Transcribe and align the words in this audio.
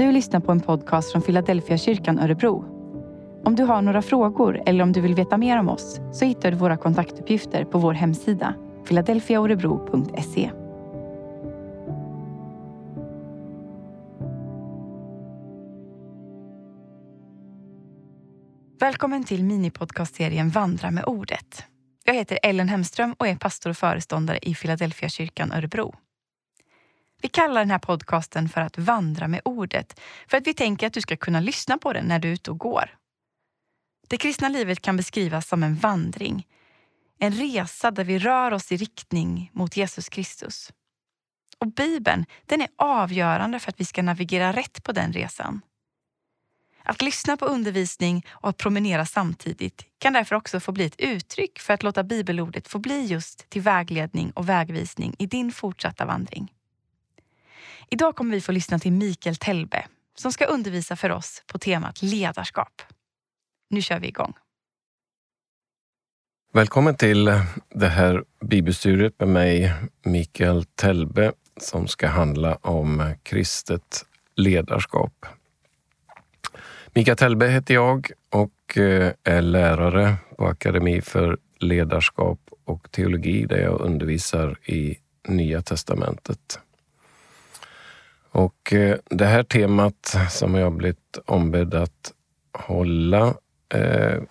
Du 0.00 0.12
lyssnar 0.12 0.40
på 0.40 0.52
en 0.52 0.60
podcast 0.60 1.12
från 1.12 1.22
Philadelphia 1.22 1.78
kyrkan 1.78 2.18
Örebro. 2.18 2.64
Om 3.44 3.56
du 3.56 3.62
har 3.62 3.82
några 3.82 4.02
frågor 4.02 4.62
eller 4.66 4.82
om 4.82 4.92
du 4.92 5.00
vill 5.00 5.14
veta 5.14 5.38
mer 5.38 5.58
om 5.58 5.68
oss 5.68 6.00
så 6.12 6.24
hittar 6.24 6.50
du 6.50 6.56
våra 6.56 6.76
kontaktuppgifter 6.76 7.64
på 7.64 7.78
vår 7.78 7.92
hemsida 7.92 8.54
philadelphiaorebro.se. 8.88 10.50
Välkommen 18.80 19.24
till 19.24 19.44
minipodcastserien 19.44 20.50
Vandra 20.50 20.90
med 20.90 21.04
ordet. 21.06 21.64
Jag 22.04 22.14
heter 22.14 22.38
Ellen 22.42 22.68
Hemström 22.68 23.14
och 23.18 23.28
är 23.28 23.36
pastor 23.36 23.70
och 23.70 23.76
föreståndare 23.76 24.38
i 24.42 24.54
Philadelphia 24.54 25.08
kyrkan 25.08 25.52
Örebro. 25.52 25.94
Vi 27.20 27.28
kallar 27.28 27.60
den 27.60 27.70
här 27.70 27.78
podcasten 27.78 28.48
för 28.48 28.60
att 28.60 28.78
vandra 28.78 29.28
med 29.28 29.40
ordet 29.44 30.00
för 30.28 30.36
att 30.36 30.46
vi 30.46 30.54
tänker 30.54 30.86
att 30.86 30.92
du 30.92 31.00
ska 31.00 31.16
kunna 31.16 31.40
lyssna 31.40 31.78
på 31.78 31.92
den 31.92 32.04
när 32.04 32.18
du 32.18 32.28
är 32.28 32.32
ute 32.32 32.50
och 32.50 32.58
går. 32.58 32.96
Det 34.08 34.16
kristna 34.16 34.48
livet 34.48 34.80
kan 34.80 34.96
beskrivas 34.96 35.48
som 35.48 35.62
en 35.62 35.76
vandring. 35.76 36.46
En 37.18 37.32
resa 37.32 37.90
där 37.90 38.04
vi 38.04 38.18
rör 38.18 38.52
oss 38.52 38.72
i 38.72 38.76
riktning 38.76 39.50
mot 39.54 39.76
Jesus 39.76 40.08
Kristus. 40.08 40.72
Och 41.58 41.66
Bibeln 41.66 42.26
den 42.46 42.60
är 42.60 42.68
avgörande 42.76 43.58
för 43.58 43.70
att 43.70 43.80
vi 43.80 43.84
ska 43.84 44.02
navigera 44.02 44.52
rätt 44.52 44.82
på 44.82 44.92
den 44.92 45.12
resan. 45.12 45.60
Att 46.82 47.02
lyssna 47.02 47.36
på 47.36 47.46
undervisning 47.46 48.26
och 48.30 48.48
att 48.48 48.56
promenera 48.56 49.06
samtidigt 49.06 49.84
kan 49.98 50.12
därför 50.12 50.36
också 50.36 50.60
få 50.60 50.72
bli 50.72 50.84
ett 50.84 51.00
uttryck 51.00 51.58
för 51.58 51.74
att 51.74 51.82
låta 51.82 52.02
bibelordet 52.02 52.68
få 52.68 52.78
bli 52.78 53.06
just 53.06 53.50
till 53.50 53.62
vägledning 53.62 54.30
och 54.30 54.48
vägvisning 54.48 55.14
i 55.18 55.26
din 55.26 55.52
fortsatta 55.52 56.04
vandring. 56.04 56.52
Idag 57.92 58.16
kommer 58.16 58.34
vi 58.34 58.40
få 58.40 58.52
lyssna 58.52 58.78
till 58.78 58.92
Mikael 58.92 59.36
Telbe 59.36 59.86
som 60.14 60.32
ska 60.32 60.44
undervisa 60.44 60.96
för 60.96 61.10
oss 61.10 61.42
på 61.46 61.58
temat 61.58 62.02
ledarskap. 62.02 62.82
Nu 63.70 63.82
kör 63.82 64.00
vi 64.00 64.08
igång. 64.08 64.32
Välkommen 66.52 66.96
till 66.96 67.24
det 67.74 67.88
här 67.88 68.24
bibelstudiet 68.40 69.20
med 69.20 69.28
mig, 69.28 69.74
Mikael 70.04 70.64
Telbe, 70.64 71.32
som 71.60 71.88
ska 71.88 72.08
handla 72.08 72.54
om 72.54 73.14
kristet 73.22 74.06
ledarskap. 74.34 75.26
Mikael 76.94 77.16
Telbe 77.16 77.48
heter 77.48 77.74
jag 77.74 78.10
och 78.28 78.78
eh, 78.78 79.12
är 79.24 79.42
lärare 79.42 80.16
på 80.36 80.46
Akademi 80.46 81.00
för 81.00 81.38
ledarskap 81.58 82.40
och 82.64 82.90
teologi 82.90 83.46
där 83.46 83.58
jag 83.58 83.80
undervisar 83.80 84.58
i 84.64 84.98
Nya 85.28 85.62
testamentet. 85.62 86.60
Och 88.30 88.72
eh, 88.72 88.96
det 89.04 89.26
här 89.26 89.42
temat 89.42 90.16
som 90.30 90.54
jag 90.54 90.72
blivit 90.72 91.18
ombedd 91.26 91.74
att 91.74 92.12
hålla 92.52 93.34
eh, 93.74 94.22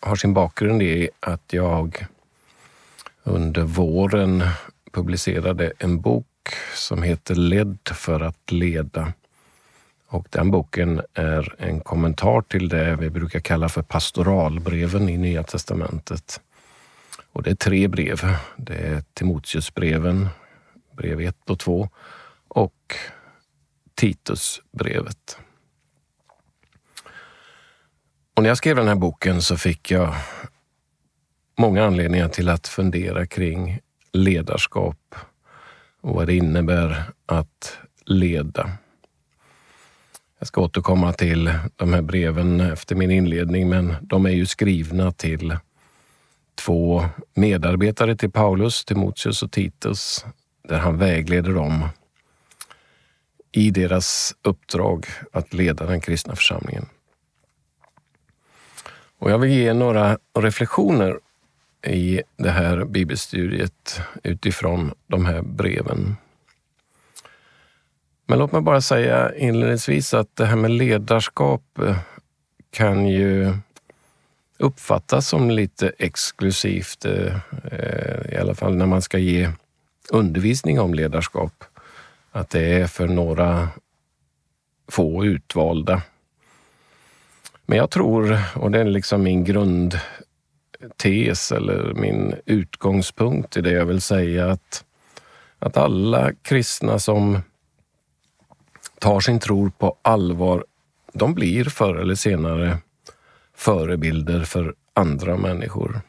har 0.00 0.16
sin 0.16 0.34
bakgrund 0.34 0.82
i 0.82 1.10
att 1.20 1.52
jag 1.52 2.06
under 3.22 3.62
våren 3.62 4.44
publicerade 4.92 5.72
en 5.78 6.00
bok 6.00 6.26
som 6.74 7.02
heter 7.02 7.34
Ledd 7.34 7.88
för 7.94 8.20
att 8.20 8.52
leda. 8.52 9.12
Och 10.06 10.26
den 10.30 10.50
boken 10.50 11.00
är 11.14 11.54
en 11.58 11.80
kommentar 11.80 12.42
till 12.42 12.68
det 12.68 12.96
vi 12.96 13.10
brukar 13.10 13.40
kalla 13.40 13.68
för 13.68 13.82
pastoralbreven 13.82 15.08
i 15.08 15.16
Nya 15.16 15.42
testamentet. 15.42 16.40
Och 17.32 17.42
det 17.42 17.50
är 17.50 17.54
tre 17.54 17.88
brev. 17.88 18.20
Det 18.56 18.74
är 18.74 19.02
Timoteusbreven, 19.14 20.28
brev 20.92 21.20
1 21.20 21.50
och 21.50 21.58
2 21.58 21.88
och 22.48 22.94
Titusbrevet. 23.98 25.38
Och 28.34 28.42
när 28.42 28.50
jag 28.50 28.56
skrev 28.56 28.76
den 28.76 28.88
här 28.88 28.94
boken 28.94 29.42
så 29.42 29.56
fick 29.56 29.90
jag 29.90 30.14
många 31.58 31.84
anledningar 31.84 32.28
till 32.28 32.48
att 32.48 32.68
fundera 32.68 33.26
kring 33.26 33.78
ledarskap 34.12 35.14
och 36.00 36.14
vad 36.14 36.26
det 36.26 36.34
innebär 36.34 37.04
att 37.26 37.78
leda. 38.04 38.70
Jag 40.38 40.48
ska 40.48 40.60
återkomma 40.60 41.12
till 41.12 41.52
de 41.76 41.92
här 41.92 42.02
breven 42.02 42.60
efter 42.60 42.96
min 42.96 43.10
inledning, 43.10 43.68
men 43.68 43.96
de 44.00 44.26
är 44.26 44.30
ju 44.30 44.46
skrivna 44.46 45.12
till 45.12 45.56
två 46.54 47.08
medarbetare 47.34 48.16
till 48.16 48.30
Paulus, 48.30 48.84
Timoteus 48.84 49.42
och 49.42 49.52
Titus, 49.52 50.24
där 50.68 50.78
han 50.78 50.98
vägleder 50.98 51.52
dem 51.52 51.88
i 53.52 53.70
deras 53.70 54.36
uppdrag 54.42 55.06
att 55.32 55.52
leda 55.52 55.86
den 55.86 56.00
kristna 56.00 56.36
församlingen. 56.36 56.86
Och 59.18 59.30
jag 59.30 59.38
vill 59.38 59.50
ge 59.50 59.74
några 59.74 60.18
reflektioner 60.38 61.18
i 61.86 62.22
det 62.36 62.50
här 62.50 62.84
bibelstudiet 62.84 64.00
utifrån 64.22 64.94
de 65.06 65.26
här 65.26 65.42
breven. 65.42 66.16
Men 68.26 68.38
låt 68.38 68.52
mig 68.52 68.60
bara 68.60 68.80
säga 68.80 69.34
inledningsvis 69.34 70.14
att 70.14 70.36
det 70.36 70.44
här 70.44 70.56
med 70.56 70.70
ledarskap 70.70 71.78
eh, 71.78 71.98
kan 72.70 73.06
ju 73.06 73.54
uppfattas 74.58 75.28
som 75.28 75.50
lite 75.50 75.92
exklusivt, 75.98 77.04
eh, 77.04 77.36
eh, 77.72 78.32
i 78.32 78.36
alla 78.36 78.54
fall 78.54 78.76
när 78.76 78.86
man 78.86 79.02
ska 79.02 79.18
ge 79.18 79.50
undervisning 80.10 80.80
om 80.80 80.94
ledarskap 80.94 81.64
att 82.32 82.50
det 82.50 82.72
är 82.72 82.86
för 82.86 83.08
några 83.08 83.68
få 84.88 85.24
utvalda. 85.24 86.02
Men 87.66 87.78
jag 87.78 87.90
tror, 87.90 88.38
och 88.56 88.70
det 88.70 88.80
är 88.80 88.84
liksom 88.84 89.22
min 89.22 89.44
grundtes 89.44 90.02
eller 91.52 91.94
min 91.94 92.34
utgångspunkt 92.46 93.56
i 93.56 93.60
det 93.60 93.70
jag 93.70 93.86
vill 93.86 94.00
säga, 94.00 94.50
att, 94.50 94.84
att 95.58 95.76
alla 95.76 96.32
kristna 96.42 96.98
som 96.98 97.38
tar 98.98 99.20
sin 99.20 99.40
tro 99.40 99.70
på 99.70 99.96
allvar, 100.02 100.64
de 101.12 101.34
blir 101.34 101.64
förr 101.64 101.96
eller 101.96 102.14
senare 102.14 102.78
förebilder 103.54 104.44
för 104.44 104.74
andra 104.94 105.36
människor. 105.36 106.00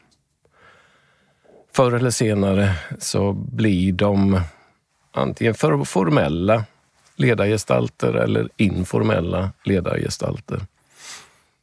Förr 1.72 1.92
eller 1.92 2.10
senare 2.10 2.74
så 2.98 3.32
blir 3.32 3.92
de 3.92 4.40
antingen 5.12 5.54
för 5.54 5.84
formella 5.84 6.64
ledargestalter 7.16 8.14
eller 8.14 8.48
informella 8.56 9.52
ledargestalter. 9.64 10.60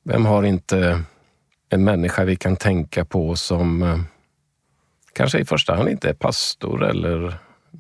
Vem 0.04 0.26
har 0.26 0.44
inte 0.44 1.04
en 1.70 1.84
människa 1.84 2.26
vi 2.26 2.36
kan 2.36 2.56
tänka 2.56 3.06
på 3.06 3.36
som 3.36 3.84
eh, 3.84 4.00
kanske 5.14 5.40
i 5.40 5.46
första 5.46 5.76
hand 5.76 5.90
inte 5.90 6.10
är 6.10 6.14
pastor 6.14 6.84
eller 6.84 7.38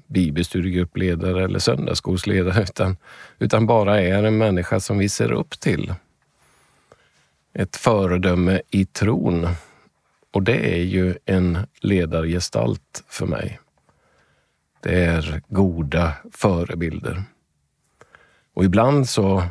bibelstudiegruppledare 0.07 1.43
eller 1.43 1.59
söndagsskolsledare 1.59 2.63
utan, 2.63 2.97
utan 3.39 3.65
bara 3.65 4.01
är 4.01 4.23
en 4.23 4.37
människa 4.37 4.79
som 4.79 4.97
vi 4.97 5.09
ser 5.09 5.31
upp 5.31 5.59
till. 5.59 5.93
Ett 7.53 7.75
föredöme 7.75 8.61
i 8.69 8.85
tron. 8.85 9.47
Och 10.33 10.43
det 10.43 10.73
är 10.73 10.83
ju 10.83 11.15
en 11.25 11.57
ledargestalt 11.79 13.03
för 13.07 13.25
mig. 13.25 13.59
Det 14.87 15.05
är 15.05 15.41
goda 15.47 16.13
förebilder. 16.31 17.23
Och 18.53 18.65
ibland 18.65 19.09
så, 19.09 19.43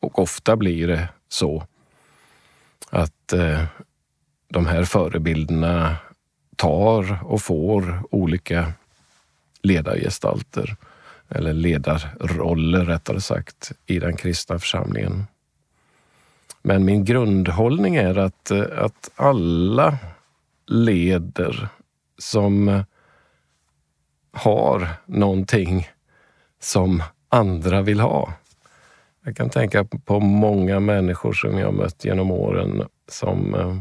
och 0.00 0.18
ofta 0.18 0.56
blir 0.56 0.86
det 0.86 1.08
så, 1.28 1.66
att 2.90 3.32
eh, 3.32 3.64
de 4.48 4.66
här 4.66 4.84
förebilderna 4.84 5.96
tar 6.56 7.24
och 7.24 7.42
får 7.42 8.02
olika 8.10 8.72
ledargestalter 9.62 10.76
eller 11.28 11.52
ledarroller 11.52 12.84
rättare 12.84 13.20
sagt 13.20 13.72
i 13.86 13.98
den 13.98 14.16
kristna 14.16 14.58
församlingen. 14.58 15.26
Men 16.62 16.84
min 16.84 17.04
grundhållning 17.04 17.96
är 17.96 18.18
att, 18.18 18.50
eh, 18.50 18.64
att 18.78 19.10
alla 19.16 19.98
leder 20.66 21.68
som 22.18 22.84
har 24.38 24.88
någonting 25.06 25.88
som 26.60 27.02
andra 27.28 27.82
vill 27.82 28.00
ha. 28.00 28.32
Jag 29.24 29.36
kan 29.36 29.50
tänka 29.50 29.84
på 29.84 30.20
många 30.20 30.80
människor 30.80 31.32
som 31.32 31.58
jag 31.58 31.74
mött 31.74 32.04
genom 32.04 32.30
åren 32.30 32.82
som 33.08 33.54
eh, 33.54 33.76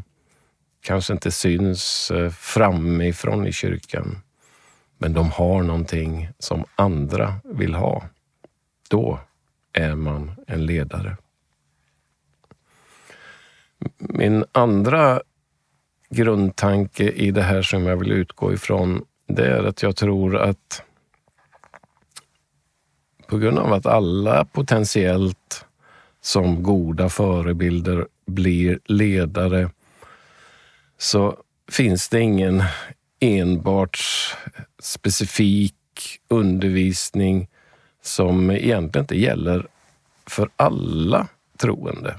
kanske 0.81 1.13
inte 1.13 1.31
syns 1.31 2.11
eh, 2.11 2.29
framifrån 2.29 3.47
i 3.47 3.51
kyrkan. 3.51 4.21
Men 4.97 5.13
de 5.13 5.31
har 5.31 5.63
någonting 5.63 6.29
som 6.39 6.65
andra 6.75 7.35
vill 7.43 7.73
ha. 7.73 8.03
Då 8.89 9.19
är 9.73 9.95
man 9.95 10.31
en 10.47 10.65
ledare. 10.65 11.17
Min 13.97 14.45
andra 14.51 15.21
grundtanke 16.09 17.03
i 17.03 17.31
det 17.31 17.41
här 17.41 17.61
som 17.61 17.85
jag 17.85 17.97
vill 17.97 18.11
utgå 18.11 18.53
ifrån 18.53 19.05
det 19.27 19.47
är 19.47 19.63
att 19.63 19.83
jag 19.83 19.95
tror 19.95 20.37
att 20.37 20.81
på 23.27 23.37
grund 23.37 23.59
av 23.59 23.73
att 23.73 23.85
alla 23.85 24.45
potentiellt 24.45 25.65
som 26.21 26.63
goda 26.63 27.09
förebilder 27.09 28.07
blir 28.25 28.79
ledare 28.85 29.69
så 30.97 31.37
finns 31.71 32.09
det 32.09 32.19
ingen 32.19 32.63
enbart 33.19 33.99
specifik 34.79 35.75
undervisning 36.27 37.47
som 38.01 38.51
egentligen 38.51 39.03
inte 39.03 39.19
gäller 39.19 39.67
för 40.27 40.49
alla 40.55 41.27
troende. 41.57 42.15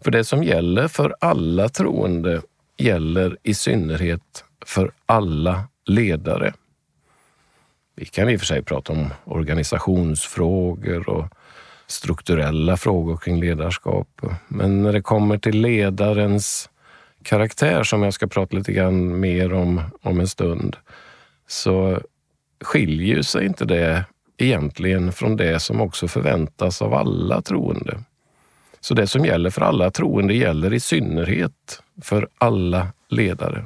För 0.00 0.10
det 0.10 0.24
som 0.24 0.44
gäller 0.44 0.88
för 0.88 1.16
alla 1.20 1.68
troende 1.68 2.42
gäller 2.76 3.38
i 3.42 3.54
synnerhet 3.54 4.44
för 4.66 4.90
alla 5.06 5.68
ledare. 5.86 6.52
Vi 7.96 8.04
kan 8.04 8.28
i 8.28 8.36
och 8.36 8.40
för 8.40 8.46
sig 8.46 8.62
prata 8.62 8.92
om 8.92 9.08
organisationsfrågor 9.24 11.08
och 11.08 11.28
strukturella 11.86 12.76
frågor 12.76 13.16
kring 13.16 13.40
ledarskap. 13.40 14.20
Men 14.48 14.82
när 14.82 14.92
det 14.92 15.02
kommer 15.02 15.38
till 15.38 15.60
ledarens 15.60 16.70
karaktär, 17.22 17.82
som 17.82 18.02
jag 18.02 18.14
ska 18.14 18.26
prata 18.26 18.56
lite 18.56 18.72
grann 18.72 19.20
mer 19.20 19.52
om 19.52 19.80
om 20.02 20.20
en 20.20 20.28
stund, 20.28 20.76
så 21.46 22.00
skiljer 22.64 23.22
sig 23.22 23.46
inte 23.46 23.64
det 23.64 24.04
egentligen 24.38 25.12
från 25.12 25.36
det 25.36 25.60
som 25.60 25.80
också 25.80 26.08
förväntas 26.08 26.82
av 26.82 26.94
alla 26.94 27.42
troende. 27.42 27.98
Så 28.80 28.94
det 28.94 29.06
som 29.06 29.24
gäller 29.24 29.50
för 29.50 29.62
alla 29.62 29.90
troende 29.90 30.34
gäller 30.34 30.72
i 30.72 30.80
synnerhet 30.80 31.82
för 32.02 32.28
alla 32.38 32.88
ledare. 33.08 33.64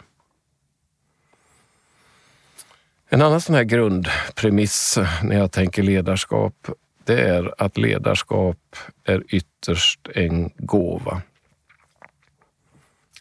En 3.13 3.23
annan 3.23 3.41
sån 3.41 3.55
här 3.55 3.65
grundpremiss 3.65 4.99
när 5.23 5.37
jag 5.37 5.53
tänker 5.53 5.83
ledarskap, 5.83 6.69
det 7.05 7.21
är 7.21 7.55
att 7.59 7.79
ledarskap 7.79 8.77
är 9.05 9.25
ytterst 9.29 10.09
en 10.15 10.51
gåva. 10.57 11.23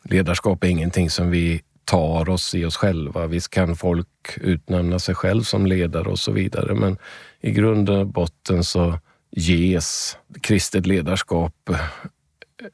Ledarskap 0.04 0.64
är 0.64 0.68
ingenting 0.68 1.10
som 1.10 1.30
vi 1.30 1.62
tar 1.86 2.30
oss 2.30 2.56
i 2.56 2.66
oss 2.66 2.78
själva. 2.78 3.28
Visst 3.28 3.50
kan 3.50 3.76
folk 3.76 4.08
utnämna 4.36 5.00
sig 5.00 5.16
själv 5.16 5.44
som 5.44 5.66
ledare 5.66 6.10
och 6.10 6.20
så 6.20 6.32
vidare, 6.32 6.74
men 6.74 6.98
i 7.42 7.52
grund 7.52 7.90
och 7.90 8.08
botten 8.08 8.64
så 8.64 9.00
ges 9.32 10.18
kristet 10.42 10.86
ledarskap 10.86 11.70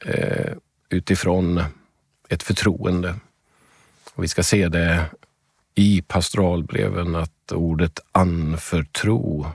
eh, 0.05 0.53
utifrån 0.89 1.63
ett 2.29 2.43
förtroende. 2.43 3.15
Och 4.13 4.23
vi 4.23 4.27
ska 4.27 4.43
se 4.43 4.67
det 4.67 5.05
i 5.75 6.01
pastoralbreven 6.01 7.15
att 7.15 7.51
ordet 7.51 7.99
anförtro 8.11 9.47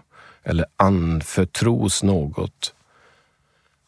eller 0.42 0.66
anförtros 0.76 2.02
något 2.02 2.74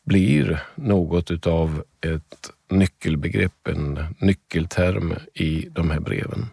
blir 0.05 0.62
något 0.75 1.31
utav 1.31 1.84
ett 2.00 2.50
nyckelbegrepp, 2.69 3.69
en 3.69 4.14
nyckelterm 4.19 5.14
i 5.34 5.69
de 5.70 5.90
här 5.90 6.00
breven. 6.00 6.46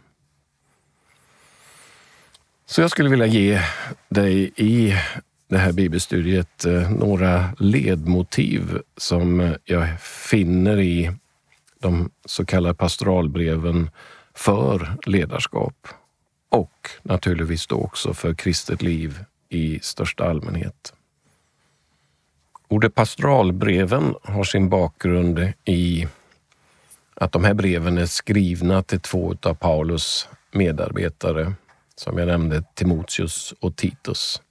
Så 2.66 2.82
jag 2.82 2.92
skulle 2.92 3.10
vilja 3.10 3.26
ge 3.26 3.62
dig 4.10 4.52
i 4.56 4.96
det 5.48 5.58
här 5.58 5.72
bibelstudiet 5.72 6.66
eh, 6.66 6.92
några 6.92 7.50
ledmotiv 7.60 8.80
som 8.98 9.56
jag 9.66 10.02
finner 10.02 10.80
i 10.80 11.12
de 11.80 12.10
så 12.26 12.46
kallade 12.46 12.76
pastoralbreven 12.76 13.90
för 14.40 14.98
ledarskap 15.06 15.88
och 16.50 16.90
naturligtvis 17.04 17.68
då 17.68 17.76
också 17.76 18.14
för 18.14 18.34
kristet 18.34 18.82
liv 18.82 19.24
i 19.50 19.80
största 19.80 20.30
allmänhet. 20.30 20.94
Ordet 22.68 22.96
pastoralbreven 22.96 24.16
har 24.24 24.44
sin 24.44 24.70
bakgrund 24.70 25.54
i 25.66 26.08
att 27.14 27.32
de 27.32 27.44
här 27.44 27.54
breven 27.54 27.98
är 27.98 28.06
skrivna 28.06 28.84
till 28.84 29.00
två 29.00 29.36
av 29.42 29.54
Paulus 29.54 30.30
medarbetare, 30.52 31.54
som 31.96 32.18
jag 32.18 32.28
nämnde, 32.28 32.64
Timoteus 32.74 33.54
och 33.60 33.76
Titus. 33.76 34.42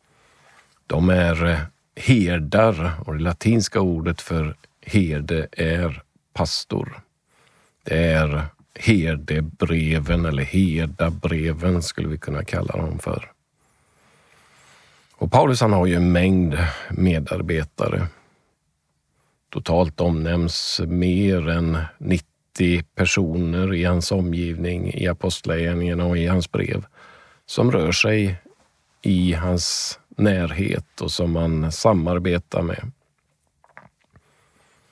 De 0.86 1.10
är 1.10 1.46
eh, 1.46 1.58
herdar 1.96 2.92
och 3.06 3.14
det 3.14 3.22
latinska 3.22 3.80
ordet 3.80 4.20
för 4.20 4.56
herde 4.80 5.48
är 5.52 6.02
pastor. 6.32 7.00
Det 7.84 8.12
är 8.12 8.48
herdebreven 8.78 10.24
eller 10.24 10.42
herdabreven 10.42 11.82
skulle 11.82 12.08
vi 12.08 12.18
kunna 12.18 12.44
kalla 12.44 12.76
dem 12.76 12.98
för. 12.98 13.32
Och 15.16 15.32
Paulus 15.32 15.60
han 15.60 15.72
har 15.72 15.86
ju 15.86 15.94
en 15.94 16.12
mängd 16.12 16.58
medarbetare. 16.90 18.06
Totalt 19.50 20.00
omnämns 20.00 20.80
mer 20.86 21.48
än 21.48 21.78
90 21.98 22.82
personer 22.94 23.74
i 23.74 23.84
hans 23.84 24.12
omgivning 24.12 24.94
i 24.94 25.08
Apostlagärningarna 25.08 26.04
och 26.04 26.18
i 26.18 26.26
hans 26.26 26.52
brev 26.52 26.84
som 27.46 27.72
rör 27.72 27.92
sig 27.92 28.36
i 29.02 29.32
hans 29.32 29.98
närhet 30.16 31.00
och 31.00 31.12
som 31.12 31.36
han 31.36 31.72
samarbetar 31.72 32.62
med. 32.62 32.92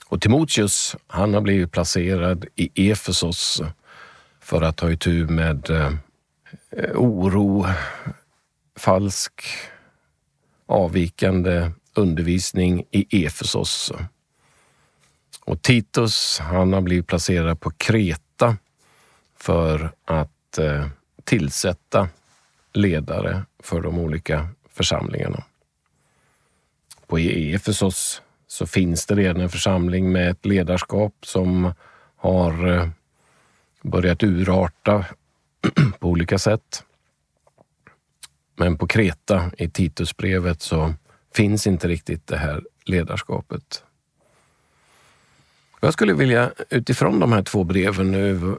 Och 0.09 0.21
Timoteus, 0.21 0.97
han 1.07 1.35
har 1.35 1.41
blivit 1.41 1.73
placerad 1.73 2.47
i 2.55 2.91
Efesos 2.91 3.63
för 4.41 4.63
att 4.63 4.77
ta 4.77 4.91
itu 4.91 5.27
med 5.27 5.71
eh, 5.71 5.93
oro, 6.95 7.67
falsk 8.77 9.43
avvikande 10.67 11.71
undervisning 11.95 12.85
i 12.91 13.25
Efesos. 13.25 13.93
Och 15.45 15.63
Titus, 15.63 16.39
han 16.39 16.73
har 16.73 16.81
blivit 16.81 17.07
placerad 17.07 17.61
på 17.61 17.71
Kreta 17.71 18.57
för 19.37 19.93
att 20.05 20.59
eh, 20.59 20.87
tillsätta 21.25 22.09
ledare 22.73 23.43
för 23.59 23.81
de 23.81 23.99
olika 23.99 24.49
församlingarna. 24.71 25.45
På 27.07 27.19
e- 27.21 27.55
Efesos 27.55 28.23
så 28.47 28.67
finns 28.67 29.07
det 29.07 29.15
redan 29.15 29.41
en 29.41 29.49
församling 29.49 30.13
med 30.13 30.31
ett 30.31 30.47
ledarskap 30.47 31.15
som 31.23 31.73
har 32.17 32.69
eh, 32.69 32.89
börjat 33.83 34.23
urarta 34.23 35.05
på 35.99 36.09
olika 36.09 36.39
sätt. 36.39 36.83
Men 38.57 38.79
på 38.79 38.87
Kreta 38.87 39.51
i 39.59 39.71
Titusbrevet 39.71 40.63
så 40.63 40.95
finns 41.35 41.67
inte 41.67 41.89
riktigt 41.89 42.27
det 42.27 42.37
här 42.37 42.63
ledarskapet. 42.85 43.85
Jag 45.87 45.93
skulle 45.93 46.15
vilja 46.15 46.51
utifrån 46.71 47.21
de 47.21 47.33
här 47.33 47.43
två 47.43 47.65
breven 47.65 48.13
nu 48.13 48.37
eh, 48.37 48.55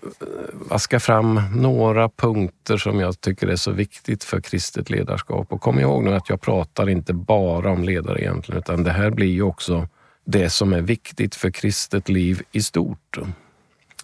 vaska 0.54 1.00
fram 1.00 1.42
några 1.56 2.10
punkter 2.10 2.78
som 2.78 3.00
jag 3.00 3.22
tycker 3.22 3.48
är 3.48 3.56
så 3.56 3.72
viktigt 3.72 4.24
för 4.24 4.42
kristet 4.42 4.90
ledarskap. 4.90 5.54
Och 5.54 5.62
kom 5.62 5.80
ihåg 5.80 6.04
nu 6.04 6.14
att 6.16 6.30
jag 6.30 6.42
pratar 6.42 6.90
inte 6.90 7.14
bara 7.14 7.72
om 7.72 7.84
ledare 7.84 8.22
egentligen, 8.22 8.60
utan 8.60 8.84
det 8.84 8.92
här 8.92 9.10
blir 9.10 9.28
ju 9.28 9.42
också 9.42 9.88
det 10.26 10.50
som 10.50 10.74
är 10.74 10.82
viktigt 10.82 11.36
för 11.36 11.50
kristet 11.50 12.10
liv 12.10 12.42
i 12.52 12.62
stort. 12.62 13.18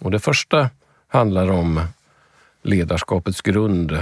Och 0.00 0.10
det 0.10 0.20
första 0.20 0.70
handlar 1.08 1.50
om 1.50 1.80
ledarskapets 2.62 3.42
grund 3.42 3.98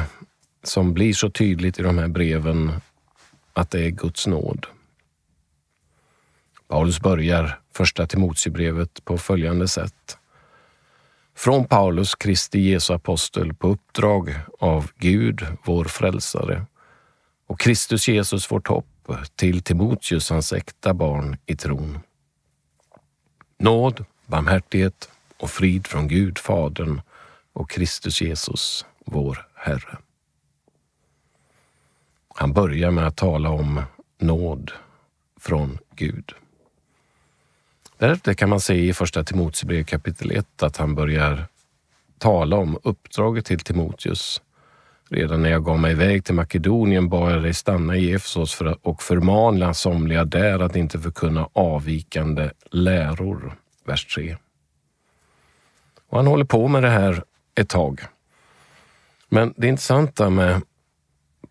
som 0.62 0.95
blir 0.95 1.12
så 1.12 1.31
tydligt 1.31 1.79
i 1.79 1.83
de 1.83 1.99
här 1.99 2.09
breven 2.09 2.73
att 3.52 3.71
det 3.71 3.87
är 3.87 3.91
Guds 3.91 4.26
nåd. 4.26 4.67
Paulus 6.73 7.00
börjar 7.00 7.61
första 7.73 8.07
Timoteusbrevet 8.07 9.05
på 9.05 9.19
följande 9.19 9.69
sätt. 9.69 10.19
Från 11.35 11.64
Paulus, 11.64 12.14
Kristi 12.14 12.61
Jesu 12.61 12.95
apostel, 12.95 13.55
på 13.55 13.69
uppdrag 13.69 14.35
av 14.59 14.91
Gud, 14.97 15.47
vår 15.64 15.85
frälsare, 15.85 16.67
och 17.47 17.61
Kristus 17.61 18.09
Jesus, 18.09 18.50
vårt 18.50 18.69
hopp, 18.69 18.87
till 19.35 19.62
Timoteus, 19.62 20.31
hans 20.31 20.52
äkta 20.52 20.95
barn 20.95 21.37
i 21.47 21.57
tron. 21.57 21.99
Nåd, 23.59 24.05
barmhärtighet 24.26 25.11
och 25.37 25.50
frid 25.50 25.87
från 25.87 26.09
Gud, 26.09 26.38
Fadern 26.38 27.00
och 27.52 27.71
Kristus 27.71 28.23
Jesus, 28.23 28.87
vår 29.05 29.49
Herre. 29.55 29.99
Han 32.35 32.52
börjar 32.52 32.91
med 32.91 33.07
att 33.07 33.17
tala 33.17 33.50
om 33.50 33.83
nåd 34.19 34.73
från 35.41 35.79
Gud. 35.95 36.35
Därefter 38.02 38.35
kan 38.35 38.49
man 38.49 38.61
se 38.61 38.75
i 38.75 38.92
Första 38.92 39.25
Timoteusbrevet 39.25 39.87
kapitel 39.87 40.30
1 40.30 40.62
att 40.62 40.76
han 40.76 40.94
börjar 40.94 41.47
tala 42.18 42.56
om 42.56 42.78
uppdraget 42.82 43.47
till 43.47 43.61
Timoteus. 43.61 44.42
Redan 45.11 45.42
när 45.42 45.50
jag 45.50 45.64
gav 45.64 45.78
mig 45.78 45.92
iväg 45.92 46.25
till 46.25 46.35
Makedonien 46.35 47.09
bad 47.09 47.32
jag 47.32 47.42
dig 47.42 47.54
stanna 47.54 47.97
i 47.97 48.12
Efesos 48.12 48.61
och 48.82 49.02
förmana 49.02 49.75
somliga 49.75 50.25
där 50.25 50.59
att 50.59 50.76
inte 50.76 50.99
förkunna 50.99 51.49
avvikande 51.52 52.50
läror. 52.71 53.56
Vers 53.85 54.14
3. 54.14 54.37
Och 56.09 56.16
han 56.16 56.26
håller 56.26 56.44
på 56.44 56.68
med 56.68 56.82
det 56.82 56.90
här 56.90 57.25
ett 57.54 57.68
tag. 57.68 58.00
Men 59.28 59.54
det 59.56 59.68
intressanta 59.68 60.30
med 60.30 60.62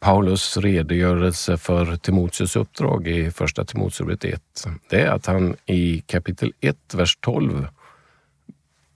Paulus 0.03 0.57
redogörelse 0.57 1.57
för 1.57 1.95
Timoteus 1.95 2.55
uppdrag 2.55 3.07
i 3.07 3.31
Första 3.31 3.65
Timoteusbrevet 3.65 4.23
1, 4.25 4.67
det 4.89 5.01
är 5.01 5.11
att 5.11 5.25
han 5.25 5.55
i 5.65 6.01
kapitel 6.01 6.53
1, 6.59 6.93
vers 6.93 7.17
12 7.21 7.67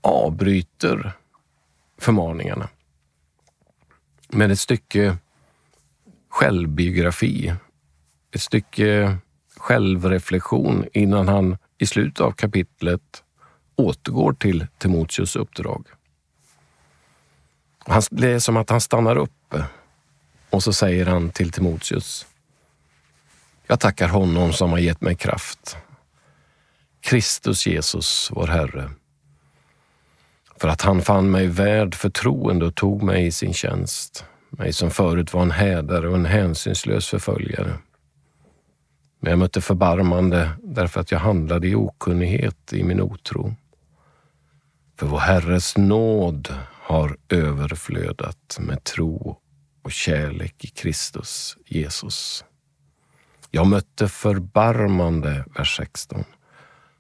avbryter 0.02 1.12
förmaningarna 2.00 2.70
med 4.30 4.52
ett 4.52 4.60
stycke 4.60 5.18
självbiografi, 6.30 7.54
ett 8.32 8.42
stycke 8.42 9.18
självreflektion 9.58 10.86
innan 10.94 11.28
han 11.28 11.58
i 11.78 11.86
slutet 11.86 12.22
av 12.22 12.32
kapitlet 12.32 13.24
återgår 13.76 14.34
till 14.34 14.68
Timoteus 14.78 15.36
uppdrag. 15.36 15.88
Det 18.10 18.28
är 18.28 18.40
som 18.40 18.58
att 18.58 18.70
han 18.70 18.82
stannar 18.82 19.16
upp 19.16 19.56
och 20.56 20.64
så 20.64 20.74
säger 20.74 21.06
han 21.06 21.30
till 21.30 21.52
Timoteus. 21.52 22.26
Jag 23.68 23.80
tackar 23.80 24.08
honom 24.08 24.54
som 24.54 24.72
har 24.72 24.80
gett 24.80 25.02
mig 25.02 25.16
kraft. 25.16 25.78
Kristus 27.02 27.68
Jesus, 27.68 28.30
vår 28.32 28.48
Herre. 28.48 28.92
För 30.58 30.68
att 30.68 30.82
han 30.82 31.02
fann 31.02 31.32
mig 31.32 31.48
värd 31.48 31.96
förtroende 31.96 32.66
och 32.66 32.76
tog 32.76 33.04
mig 33.04 33.26
i 33.26 33.32
sin 33.32 33.54
tjänst. 33.54 34.26
Mig 34.50 34.74
som 34.74 34.92
förut 34.92 35.34
var 35.34 35.42
en 35.42 35.52
hädare 35.52 36.10
och 36.10 36.16
en 36.16 36.26
hänsynslös 36.26 37.08
förföljare. 37.08 37.78
Men 39.20 39.30
jag 39.30 39.40
mötte 39.40 39.62
förbarmande 39.62 40.52
därför 40.64 41.02
att 41.02 41.12
jag 41.12 41.20
handlade 41.20 41.68
i 41.68 41.76
okunnighet 41.76 42.74
i 42.74 42.84
min 42.84 43.02
otro. 43.02 43.56
För 45.00 45.08
vår 45.08 45.20
Herres 45.20 45.78
nåd 45.78 46.54
har 46.72 47.18
överflödat 47.30 48.58
med 48.60 48.84
tro 48.84 49.38
och 49.86 49.92
kärlek 49.92 50.66
i 50.66 50.68
Kristus 50.68 51.58
Jesus. 51.66 52.46
Jag 53.52 53.68
mötte 53.68 54.08
förbarmande, 54.08 55.46
vers 55.56 55.78
16. 55.78 56.24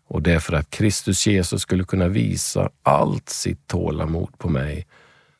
Och 0.07 0.21
det 0.21 0.33
är 0.33 0.39
för 0.39 0.53
att 0.53 0.69
Kristus 0.69 1.27
Jesus 1.27 1.61
skulle 1.61 1.83
kunna 1.83 2.07
visa 2.07 2.69
allt 2.83 3.29
sitt 3.29 3.67
tålamod 3.67 4.37
på 4.37 4.49
mig 4.49 4.87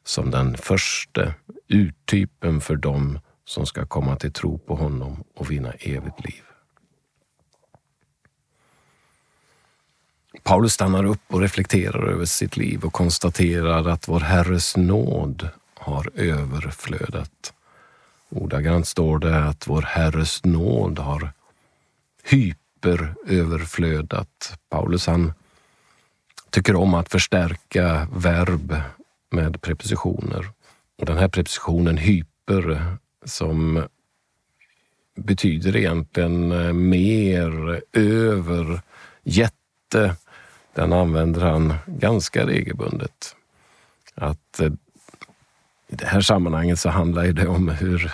som 0.04 0.32
den 0.32 0.58
första 0.58 1.34
uttypen 1.68 2.62
för 2.62 2.76
dem 2.76 3.20
som 3.46 3.66
ska 3.66 3.86
komma 3.86 4.16
till 4.16 4.34
tro 4.34 4.58
på 4.58 4.76
honom 4.76 5.24
och 5.36 5.52
vinna 5.52 5.72
evigt 5.72 6.26
liv. 6.26 6.44
Paulus 10.44 10.74
stannar 10.74 11.06
upp 11.06 11.34
och 11.34 11.42
reflekterar 11.42 12.08
över 12.08 12.26
sitt 12.26 12.58
liv 12.58 12.84
och 12.84 12.94
konstaterar 12.94 13.90
att 13.90 14.08
vår 14.08 14.20
Herres 14.20 14.78
nåd 14.78 15.50
har 15.86 16.10
överflödat. 16.16 17.54
Ordagrant 18.30 18.88
står 18.88 19.20
det 19.20 19.48
att 19.48 19.68
vår 19.68 19.82
Herres 19.82 20.44
nåd 20.44 21.00
har 21.00 21.30
hyperöverflödat. 22.24 24.58
Paulus 24.70 25.08
han 25.08 25.34
tycker 26.50 26.76
om 26.76 26.94
att 26.94 27.10
förstärka 27.10 28.08
verb 28.16 28.76
med 29.30 29.62
prepositioner. 29.62 30.50
Och 30.98 31.06
den 31.06 31.18
här 31.18 31.28
prepositionen 31.28 31.98
hyper 31.98 32.98
som 33.26 33.88
betyder 35.16 35.76
egentligen 35.76 36.52
eh, 36.52 36.74
mer, 36.74 37.82
över, 37.94 38.82
jätte. 39.24 40.16
Den 40.74 40.94
använder 40.94 41.42
han 41.42 41.74
ganska 41.86 42.48
regelbundet. 42.48 43.36
Att 44.16 44.60
eh, 44.60 44.72
i 45.88 45.96
det 45.96 46.06
här 46.06 46.22
sammanhanget 46.22 46.80
så 46.80 46.90
handlar 46.90 47.28
det 47.28 47.48
om 47.48 47.70
hur 47.70 48.12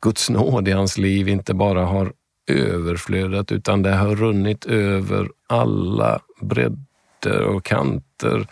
Guds 0.00 0.30
nåd 0.30 0.68
i 0.68 0.72
hans 0.72 0.98
liv 0.98 1.28
inte 1.28 1.54
bara 1.54 1.84
har 1.84 2.12
överflödat 2.46 3.52
utan 3.52 3.82
det 3.82 3.94
har 3.94 4.16
runnit 4.16 4.66
över 4.66 5.28
alla 5.46 6.20
bredder 6.40 7.40
och 7.40 7.64
kanter. 7.64 8.46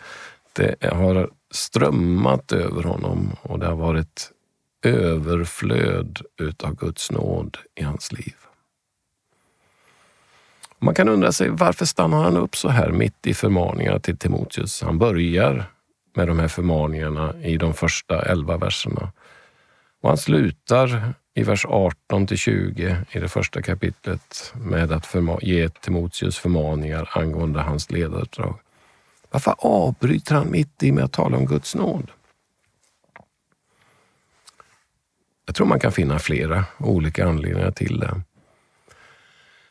Det 0.53 0.75
har 0.93 1.29
strömmat 1.51 2.51
över 2.51 2.83
honom 2.83 3.35
och 3.41 3.59
det 3.59 3.65
har 3.65 3.75
varit 3.75 4.31
överflöd 4.83 6.21
utav 6.39 6.75
Guds 6.75 7.11
nåd 7.11 7.57
i 7.75 7.83
hans 7.83 8.11
liv. 8.11 8.35
Man 10.79 10.95
kan 10.95 11.09
undra 11.09 11.31
sig 11.31 11.49
varför 11.49 11.85
stannar 11.85 12.23
han 12.23 12.37
upp 12.37 12.55
så 12.55 12.69
här 12.69 12.91
mitt 12.91 13.27
i 13.27 13.33
förmaningarna 13.33 13.99
till 13.99 14.17
Timoteus? 14.17 14.81
Han 14.81 14.99
börjar 14.99 15.65
med 16.15 16.27
de 16.27 16.39
här 16.39 16.47
förmaningarna 16.47 17.33
i 17.43 17.57
de 17.57 17.73
första 17.73 18.21
elva 18.21 18.57
verserna. 18.57 19.11
Och 20.01 20.09
han 20.09 20.17
slutar 20.17 21.13
i 21.33 21.43
vers 21.43 21.65
18 21.65 22.27
till 22.27 22.37
20 22.37 22.97
i 23.11 23.19
det 23.19 23.29
första 23.29 23.61
kapitlet 23.61 24.53
med 24.55 24.91
att 24.91 25.15
ge 25.41 25.69
Timoteus 25.69 26.37
förmaningar 26.37 27.09
angående 27.11 27.61
hans 27.61 27.91
ledaruppdrag. 27.91 28.59
Varför 29.31 29.55
avbryter 29.57 30.35
han 30.35 30.51
mitt 30.51 30.83
i 30.83 30.91
med 30.91 31.03
att 31.03 31.11
tala 31.11 31.37
om 31.37 31.45
Guds 31.45 31.75
nåd? 31.75 32.11
Jag 35.45 35.55
tror 35.55 35.67
man 35.67 35.79
kan 35.79 35.91
finna 35.91 36.19
flera 36.19 36.65
olika 36.77 37.27
anledningar 37.27 37.71
till 37.71 37.99
det. 37.99 38.21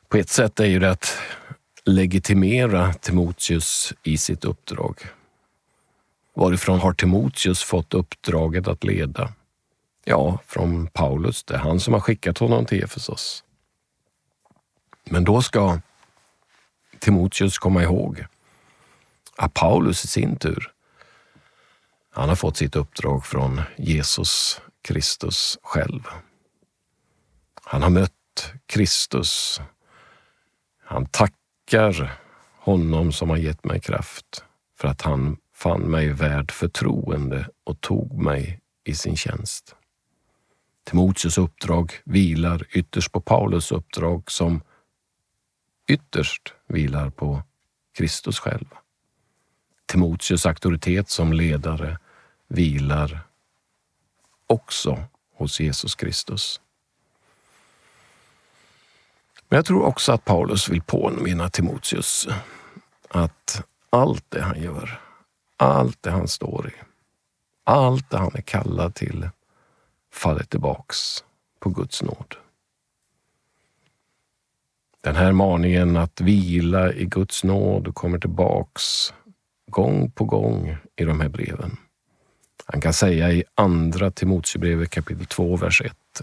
På 0.09 0.17
ett 0.17 0.29
sätt 0.29 0.61
är 0.61 0.67
ju 0.67 0.79
det 0.79 0.91
att 0.91 1.19
legitimera 1.85 2.93
Timoteus 2.93 3.95
i 4.03 4.19
sitt 4.19 4.45
uppdrag. 4.45 4.97
Varifrån 6.35 6.81
har 6.81 6.93
Timoteus 6.93 7.63
fått 7.63 7.95
uppdraget 7.95 8.69
att 8.69 8.85
leda? 8.85 9.33
Ja, 10.05 10.39
från 10.47 10.87
Paulus. 10.87 11.45
Det 11.45 11.55
är 11.55 11.59
han 11.59 11.81
som 11.81 11.95
har 11.95 12.01
skickat 12.01 12.39
honom 12.39 12.67
till 12.67 12.85
Efesos. 12.85 13.45
Men 15.05 15.25
då 15.25 15.43
ska 15.43 15.81
Timoteus 16.99 17.59
komma 17.59 17.83
ihåg 17.83 18.27
att 19.37 19.55
Paulus 19.55 20.05
i 20.05 20.09
sin 20.09 20.37
tur, 20.37 20.73
han 22.11 22.29
har 22.29 22.37
fått 22.37 22.57
sitt 22.57 22.77
uppdrag 22.77 23.27
från 23.27 23.61
Jesus 23.77 24.61
Kristus 24.83 25.59
själv. 25.63 26.03
Han 27.65 27.83
har 27.83 27.91
mött 27.91 28.53
Kristus. 28.67 29.61
Han 30.85 31.07
tackar 31.07 32.21
honom 32.59 33.13
som 33.13 33.31
har 33.31 33.37
gett 33.37 33.65
mig 33.65 33.81
kraft 33.81 34.45
för 34.79 34.89
att 34.89 35.03
han 35.03 35.37
fann 35.63 35.91
mig 35.91 36.09
värd 36.09 36.51
förtroende 36.51 37.49
och 37.65 37.81
tog 37.81 38.23
mig 38.23 38.61
i 38.85 38.95
sin 38.95 39.17
tjänst. 39.17 39.75
Timoteus 40.85 41.39
uppdrag 41.39 41.93
vilar 42.05 42.67
ytterst 42.71 43.13
på 43.13 43.21
Paulus 43.21 43.73
uppdrag 43.73 44.31
som 44.31 44.63
ytterst 45.89 46.55
vilar 46.67 47.11
på 47.11 47.43
Kristus 47.97 48.39
själv. 48.39 48.65
Timoteus 49.87 50.47
auktoritet 50.47 51.09
som 51.09 51.33
ledare 51.33 51.99
vilar 52.49 53.21
också 54.47 55.05
hos 55.35 55.61
Jesus 55.61 55.95
Kristus. 55.95 56.61
Men 59.49 59.57
jag 59.57 59.67
tror 59.67 59.83
också 59.83 60.13
att 60.13 60.25
Paulus 60.25 60.69
vill 60.69 60.83
påminna 60.83 61.51
Timoteus 61.51 62.29
att 63.09 63.65
allt 63.91 64.25
det 64.29 64.43
han 64.43 64.63
gör, 64.63 65.01
allt 65.63 66.03
det 66.03 66.11
han 66.11 66.29
står 66.29 66.69
i, 66.69 66.73
allt 67.65 68.11
det 68.11 68.19
han 68.19 68.35
är 68.35 68.41
kallad 68.41 68.95
till 68.95 69.29
faller 70.13 70.45
tillbaks 70.45 71.25
på 71.61 71.71
Guds 71.71 72.03
nåd. 72.03 72.35
Den 75.01 75.17
här 75.17 75.33
maningen 75.33 75.97
att 75.97 76.21
vila 76.21 76.93
i 76.93 77.05
Guds 77.05 77.45
nåd 77.45 77.95
kommer 77.95 78.19
tillbaks 78.19 79.15
gång 79.71 80.11
på 80.11 80.25
gång 80.25 80.77
i 80.97 81.05
de 81.05 81.21
här 81.21 81.29
breven. 81.29 81.77
Han 82.67 82.81
kan 82.81 82.93
säga 82.93 83.33
i 83.33 83.45
Andra 83.55 84.11
Timoteusbrevet 84.11 84.91
kapitel 84.91 85.27
2, 85.27 85.57
vers 85.57 85.83
1. 85.83 86.23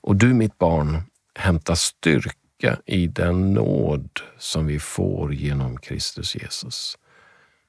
Och 0.00 0.16
du 0.16 0.34
mitt 0.34 0.58
barn, 0.58 1.02
hämta 1.34 1.76
styrka 1.76 2.78
i 2.86 3.06
den 3.06 3.52
nåd 3.54 4.20
som 4.38 4.66
vi 4.66 4.78
får 4.78 5.34
genom 5.34 5.76
Kristus 5.76 6.36
Jesus. 6.36 6.98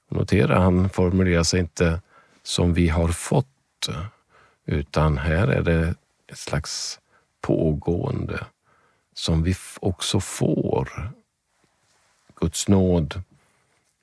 Notera, 0.10 0.60
han 0.60 0.90
formulerar 0.90 1.44
sig 1.44 1.60
inte 1.60 2.02
som 2.44 2.74
vi 2.74 2.88
har 2.88 3.08
fått, 3.08 3.90
utan 4.66 5.18
här 5.18 5.48
är 5.48 5.62
det 5.62 5.96
ett 6.28 6.38
slags 6.38 7.00
pågående 7.42 8.46
som 9.14 9.44
vi 9.44 9.56
också 9.80 10.20
får. 10.20 11.12
Guds 12.36 12.68
nåd 12.68 13.22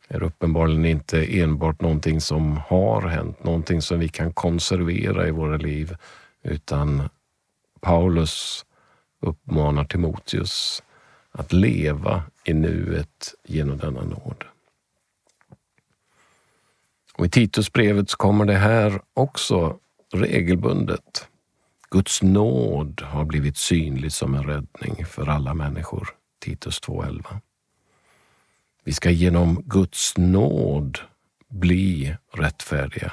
är 0.09 0.23
uppenbarligen 0.23 0.85
inte 0.85 1.41
enbart 1.41 1.81
någonting 1.81 2.21
som 2.21 2.57
har 2.57 3.03
hänt, 3.03 3.45
någonting 3.45 3.83
som 3.83 3.99
vi 3.99 4.09
kan 4.09 4.33
konservera 4.33 5.29
i 5.29 5.31
våra 5.31 5.57
liv, 5.57 5.97
utan 6.43 7.09
Paulus 7.81 8.65
uppmanar 9.21 9.85
Timoteus 9.85 10.83
att 11.33 11.53
leva 11.53 12.23
i 12.45 12.53
nuet 12.53 13.35
genom 13.45 13.79
denna 13.79 14.01
nåd. 14.01 14.45
Och 17.19 17.27
I 17.27 17.29
Titusbrevet 17.29 18.15
kommer 18.15 18.45
det 18.45 18.59
här 18.59 19.01
också 19.15 19.79
regelbundet. 20.13 21.29
Guds 21.91 22.23
nåd 22.23 23.03
har 23.05 23.25
blivit 23.25 23.57
synlig 23.57 24.13
som 24.13 24.35
en 24.35 24.45
räddning 24.45 25.07
för 25.07 25.27
alla 25.27 25.55
människor. 25.55 26.09
Titus 26.41 26.81
2.11. 26.83 27.41
Vi 28.85 28.93
ska 28.93 29.11
genom 29.11 29.63
Guds 29.65 30.19
nåd 30.19 30.99
bli 31.49 32.17
rättfärdiga 32.33 33.13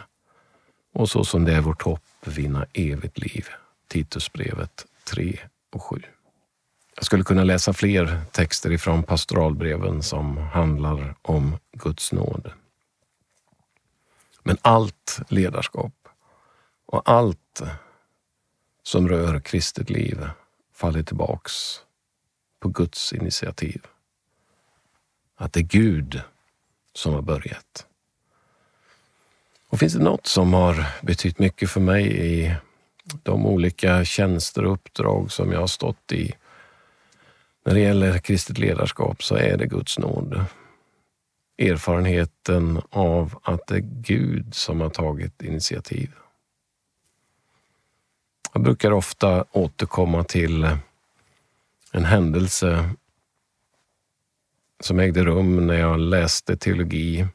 och 0.94 1.10
så 1.10 1.24
som 1.26 1.46
det 1.46 1.54
är 1.54 1.62
vårt 1.62 1.82
hopp 1.82 2.02
vinna 2.26 2.66
evigt 2.74 3.18
liv. 3.18 3.46
Titusbrevet 3.88 4.86
3 5.04 5.40
och 5.74 5.84
7. 5.84 6.02
Jag 6.96 7.06
skulle 7.06 7.24
kunna 7.24 7.44
läsa 7.44 7.74
fler 7.74 8.22
texter 8.32 8.72
ifrån 8.72 9.04
pastoralbreven 9.04 10.04
som 10.04 10.38
handlar 10.38 11.16
om 11.22 11.58
Guds 11.72 12.12
nåd. 12.12 12.52
Men 14.44 14.58
allt 14.62 15.20
ledarskap 15.28 16.08
och 16.86 17.10
allt 17.10 17.62
som 18.84 19.10
rör 19.10 19.40
kristet 19.40 19.90
liv 19.90 20.30
faller 20.74 21.04
tillbaks 21.04 21.54
på 22.60 22.70
Guds 22.70 23.14
initiativ. 23.14 23.82
Att 25.36 25.54
det 25.54 25.60
är 25.60 25.64
Gud 25.64 26.22
som 26.94 27.14
har 27.14 27.22
börjat. 27.22 27.88
Och 29.68 29.80
finns 29.80 29.94
det 29.94 30.04
något 30.04 30.28
som 30.28 30.54
har 30.54 30.86
betytt 31.02 31.40
mycket 31.40 31.70
för 31.70 31.82
mig 31.82 32.26
i 32.26 32.56
de 33.24 33.46
olika 33.46 34.06
tjänster 34.06 34.66
och 34.66 34.74
uppdrag 34.74 35.32
som 35.32 35.52
jag 35.52 35.60
har 35.60 35.68
stått 35.68 36.12
i 36.12 36.36
när 37.66 37.74
det 37.74 37.80
gäller 37.80 38.20
kristet 38.20 38.58
ledarskap 38.58 39.24
så 39.24 39.36
är 39.36 39.58
det 39.58 39.66
Guds 39.66 40.00
nåd. 40.00 40.46
Erfarenheten 41.70 42.82
av 42.90 43.40
att 43.44 43.68
det 43.68 43.76
är 43.76 43.84
Gud 44.02 44.56
som 44.56 44.82
har 44.82 44.90
tagit 44.90 45.42
initiativ. 45.42 46.12
Jag 48.54 48.64
brukar 48.64 48.92
ofta 48.92 49.46
återkomma 49.52 50.24
till 50.24 50.78
en 51.92 52.06
händelse 52.06 52.90
som 54.80 55.00
ägde 55.00 55.24
rum 55.24 55.68
när 55.68 55.80
jag 55.80 56.00
läste 56.00 56.58
teologi 56.58 57.28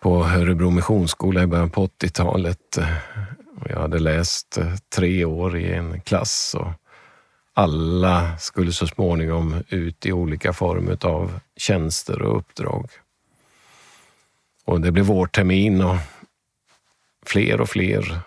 på 0.00 0.24
Örebro 0.24 0.70
Missionsskola 0.70 1.42
i 1.42 1.46
början 1.46 1.70
på 1.70 1.86
80-talet. 1.86 2.78
Jag 3.68 3.80
hade 3.80 3.98
läst 3.98 4.58
tre 4.94 5.24
år 5.24 5.58
i 5.58 5.72
en 5.72 6.00
klass 6.00 6.56
och 6.58 6.72
alla 7.60 8.38
skulle 8.38 8.72
så 8.72 8.86
småningom 8.86 9.62
ut 9.68 10.06
i 10.06 10.12
olika 10.12 10.52
former 10.52 11.06
av 11.06 11.40
tjänster 11.56 12.22
och 12.22 12.38
uppdrag. 12.38 12.90
Och 14.64 14.80
det 14.80 14.92
blev 14.92 15.04
vårtermin 15.04 15.80
och 15.80 15.96
fler 17.26 17.60
och 17.60 17.68
fler 17.68 18.20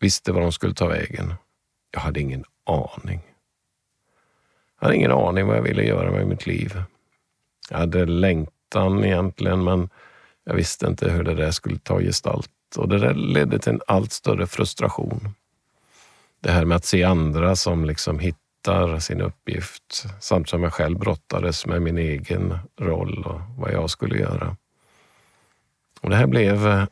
visste 0.00 0.32
var 0.32 0.40
de 0.40 0.52
skulle 0.52 0.74
ta 0.74 0.86
vägen. 0.86 1.34
Jag 1.90 2.00
hade 2.00 2.20
ingen 2.20 2.44
aning. 2.64 3.20
Jag 4.80 4.86
hade 4.86 4.96
ingen 4.96 5.12
aning 5.12 5.46
vad 5.46 5.56
jag 5.56 5.62
ville 5.62 5.82
göra 5.82 6.10
med 6.10 6.26
mitt 6.26 6.46
liv. 6.46 6.82
Jag 7.70 7.78
hade 7.78 8.06
längtan 8.06 9.04
egentligen, 9.04 9.64
men 9.64 9.88
jag 10.44 10.54
visste 10.54 10.86
inte 10.86 11.10
hur 11.10 11.24
det 11.24 11.34
där 11.34 11.50
skulle 11.50 11.78
ta 11.78 12.00
gestalt. 12.00 12.50
Och 12.76 12.88
det 12.88 12.98
där 12.98 13.14
ledde 13.14 13.58
till 13.58 13.72
en 13.72 13.80
allt 13.86 14.12
större 14.12 14.46
frustration. 14.46 15.28
Det 16.40 16.50
här 16.50 16.64
med 16.64 16.76
att 16.76 16.84
se 16.84 17.04
andra 17.04 17.56
som 17.56 17.84
liksom 17.84 18.18
hittar 18.18 18.45
sin 19.00 19.20
uppgift 19.20 20.06
samt 20.20 20.48
som 20.48 20.62
jag 20.62 20.72
själv 20.72 20.98
brottades 20.98 21.66
med 21.66 21.82
min 21.82 21.98
egen 21.98 22.58
roll 22.80 23.24
och 23.26 23.40
vad 23.58 23.72
jag 23.72 23.90
skulle 23.90 24.18
göra. 24.18 24.56
Och 26.00 26.10
Det 26.10 26.16
här 26.16 26.26
blev 26.26 26.66
eh, 26.66 26.84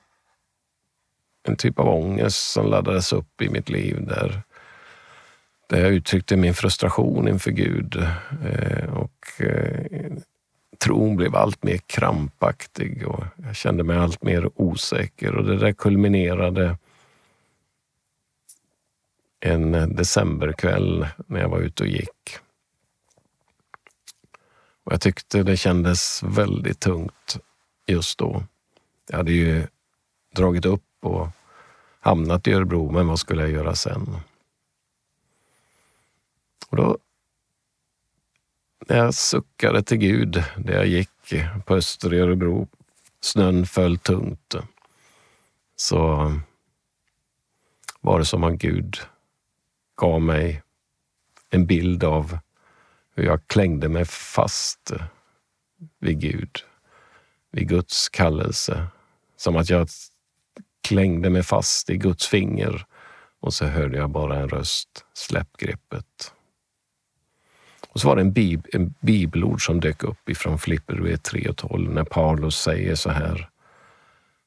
en 1.48 1.56
typ 1.56 1.78
av 1.78 1.88
ångest 1.88 2.52
som 2.52 2.66
laddades 2.66 3.12
upp 3.12 3.42
i 3.42 3.48
mitt 3.48 3.68
liv 3.68 4.06
där, 4.06 4.42
där 5.68 5.80
jag 5.80 5.92
uttryckte 5.92 6.36
min 6.36 6.54
frustration 6.54 7.28
inför 7.28 7.50
Gud. 7.50 7.96
Eh, 8.44 8.94
och 8.94 9.42
eh, 9.42 10.12
Tron 10.84 11.16
blev 11.16 11.36
allt 11.36 11.62
mer 11.62 11.78
krampaktig 11.86 13.08
och 13.08 13.24
jag 13.46 13.56
kände 13.56 13.84
mig 13.84 13.96
allt 13.96 14.22
mer 14.22 14.50
osäker 14.54 15.34
och 15.34 15.44
det 15.44 15.56
där 15.56 15.72
kulminerade 15.72 16.76
en 19.44 19.74
eh, 19.74 19.86
decemberkväll 19.86 21.08
när 21.26 21.40
jag 21.40 21.48
var 21.48 21.58
ute 21.58 21.82
och 21.82 21.88
gick. 21.88 22.38
Och 24.84 24.92
jag 24.92 25.00
tyckte 25.00 25.42
det 25.42 25.56
kändes 25.56 26.22
väldigt 26.22 26.80
tungt 26.80 27.36
just 27.86 28.18
då. 28.18 28.44
Jag 29.08 29.16
hade 29.16 29.32
ju 29.32 29.66
dragit 30.34 30.64
upp 30.64 30.82
och 31.00 31.28
hamnat 32.00 32.46
i 32.46 32.52
Örebro, 32.52 32.90
men 32.90 33.06
vad 33.06 33.18
skulle 33.18 33.42
jag 33.42 33.50
göra 33.50 33.74
sen? 33.74 34.16
Och 36.68 36.76
då, 36.76 36.98
när 38.86 38.96
jag 38.96 39.14
suckade 39.14 39.82
till 39.82 39.98
Gud, 39.98 40.44
där 40.56 40.74
jag 40.74 40.86
gick 40.86 41.34
på 41.64 41.74
Öster 41.74 42.14
i 42.14 42.18
Örebro, 42.18 42.68
snön 43.20 43.66
föll 43.66 43.98
tungt, 43.98 44.54
så 45.76 46.32
var 48.00 48.18
det 48.18 48.24
som 48.24 48.44
att 48.44 48.54
Gud 48.54 48.98
gav 49.96 50.22
mig 50.22 50.62
en 51.50 51.66
bild 51.66 52.04
av 52.04 52.38
hur 53.14 53.24
jag 53.24 53.46
klängde 53.46 53.88
mig 53.88 54.04
fast 54.04 54.92
vid 55.98 56.20
Gud, 56.20 56.58
vid 57.52 57.68
Guds 57.68 58.08
kallelse. 58.08 58.86
Som 59.36 59.56
att 59.56 59.70
jag 59.70 59.88
klängde 60.82 61.30
mig 61.30 61.42
fast 61.42 61.90
i 61.90 61.96
Guds 61.96 62.26
finger 62.26 62.86
och 63.40 63.54
så 63.54 63.64
hörde 63.64 63.98
jag 63.98 64.10
bara 64.10 64.36
en 64.36 64.48
röst, 64.48 65.04
släpp 65.14 65.56
greppet. 65.56 66.32
Och 67.88 68.00
så 68.00 68.08
var 68.08 68.16
det 68.16 68.22
en, 68.22 68.32
bib 68.32 68.66
en 68.72 68.94
bibelord 69.00 69.66
som 69.66 69.80
dök 69.80 70.02
upp 70.02 70.28
ifrån 70.28 70.58
Filipperbrevet 70.58 71.22
3 71.22 71.48
och 71.48 71.56
12 71.56 71.90
när 71.90 72.04
Paulus 72.04 72.56
säger 72.56 72.94
så 72.94 73.10
här. 73.10 73.48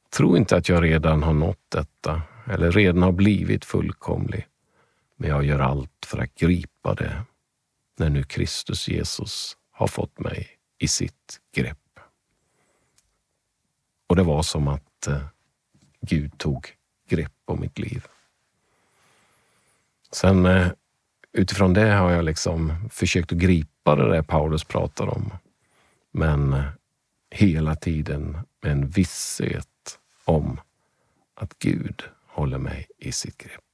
Tro 0.10 0.38
inte 0.38 0.58
att 0.58 0.70
jag 0.70 0.84
redan 0.84 1.24
har 1.24 1.34
nått 1.34 1.66
detta 1.70 2.22
eller 2.46 2.72
redan 2.72 3.04
har 3.04 3.12
blivit 3.12 3.66
fullkomlig, 3.66 4.48
men 5.18 5.30
jag 5.30 5.46
gör 5.46 5.60
allt 5.60 6.06
för 6.06 6.18
att 6.18 6.36
gripa 6.36 6.94
det 6.94 7.24
när 7.98 8.10
nu 8.10 8.24
Kristus 8.24 8.88
Jesus 8.88 9.58
har 9.72 9.88
fått 9.88 10.20
mig 10.20 10.50
i 10.78 10.88
sitt 10.88 11.40
grepp. 11.52 12.00
Och 14.08 14.16
det 14.16 14.24
var 14.24 14.44
som 14.44 14.68
att 14.68 15.08
eh, 15.08 15.26
Gud 16.02 16.38
tog 16.38 16.76
grepp 17.10 17.34
om 17.46 17.60
mitt 17.60 17.80
liv. 17.80 18.06
Sen 20.12 20.46
eh, 20.46 20.68
utifrån 21.32 21.74
det 21.74 21.92
har 21.92 22.12
jag 22.12 22.26
liksom 22.26 22.90
försökt 22.92 23.32
att 23.32 23.38
gripa 23.38 23.96
det 23.96 24.10
där 24.12 24.22
Paulus 24.22 24.64
pratar 24.64 25.08
om. 25.08 25.34
Men 26.12 26.54
eh, 26.54 26.66
hela 27.30 27.76
tiden 27.76 28.38
med 28.62 28.72
en 28.72 28.88
visshet 28.88 30.00
om 30.26 30.60
att 31.36 31.60
Gud 31.60 32.04
håller 32.28 32.58
mig 32.58 32.88
i 32.98 33.12
sitt 33.12 33.38
grepp. 33.38 33.67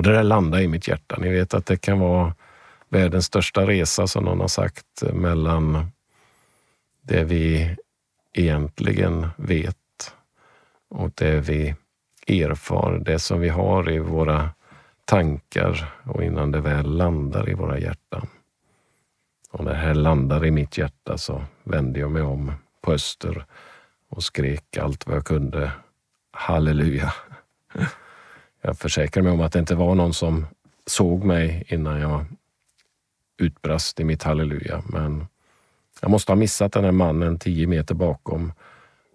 Och 0.00 0.04
det 0.04 0.12
där 0.12 0.22
landar 0.22 0.60
i 0.60 0.68
mitt 0.68 0.88
hjärta. 0.88 1.16
Ni 1.18 1.28
vet 1.28 1.54
att 1.54 1.66
det 1.66 1.76
kan 1.76 1.98
vara 1.98 2.34
världens 2.88 3.26
största 3.26 3.66
resa 3.66 4.06
som 4.06 4.24
någon 4.24 4.40
har 4.40 4.48
sagt 4.48 5.02
mellan 5.12 5.90
det 7.02 7.24
vi 7.24 7.76
egentligen 8.32 9.28
vet 9.36 10.14
och 10.88 11.10
det 11.14 11.40
vi 11.40 11.74
erfar, 12.26 13.02
det 13.04 13.18
som 13.18 13.40
vi 13.40 13.48
har 13.48 13.90
i 13.90 13.98
våra 13.98 14.50
tankar 15.04 15.92
och 16.04 16.24
innan 16.24 16.52
det 16.52 16.60
väl 16.60 16.96
landar 16.96 17.50
i 17.50 17.54
våra 17.54 17.78
hjärtan. 17.78 18.28
Och 19.50 19.64
när 19.64 19.72
det 19.72 19.78
här 19.78 19.94
landar 19.94 20.46
i 20.46 20.50
mitt 20.50 20.78
hjärta 20.78 21.18
så 21.18 21.44
vände 21.64 22.00
jag 22.00 22.10
mig 22.10 22.22
om 22.22 22.52
på 22.80 22.92
öster 22.92 23.44
och 24.08 24.22
skrek 24.22 24.76
allt 24.76 25.06
vad 25.06 25.16
jag 25.16 25.24
kunde. 25.24 25.72
Halleluja! 26.32 27.12
Jag 28.60 28.78
försäkrar 28.78 29.22
mig 29.22 29.32
om 29.32 29.40
att 29.40 29.52
det 29.52 29.58
inte 29.58 29.74
var 29.74 29.94
någon 29.94 30.14
som 30.14 30.46
såg 30.86 31.24
mig 31.24 31.64
innan 31.68 32.00
jag 32.00 32.24
utbrast 33.36 34.00
i 34.00 34.04
mitt 34.04 34.22
halleluja. 34.22 34.82
Men 34.86 35.26
jag 36.00 36.10
måste 36.10 36.32
ha 36.32 36.36
missat 36.36 36.72
den 36.72 36.84
här 36.84 36.92
mannen 36.92 37.38
tio 37.38 37.66
meter 37.66 37.94
bakom 37.94 38.52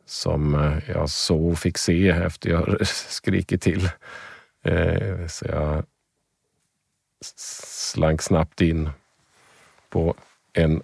som 0.05 0.55
eh, 0.55 0.89
jag 0.89 1.09
såg 1.09 1.51
och 1.51 1.59
fick 1.59 1.77
se 1.77 2.09
efter 2.09 2.49
jag 2.49 2.87
skrikit 3.09 3.61
till. 3.61 3.89
Eh, 4.63 5.27
så 5.27 5.45
jag 5.45 5.83
slank 7.35 8.21
snabbt 8.21 8.61
in 8.61 8.89
på 9.89 10.15
en 10.53 10.83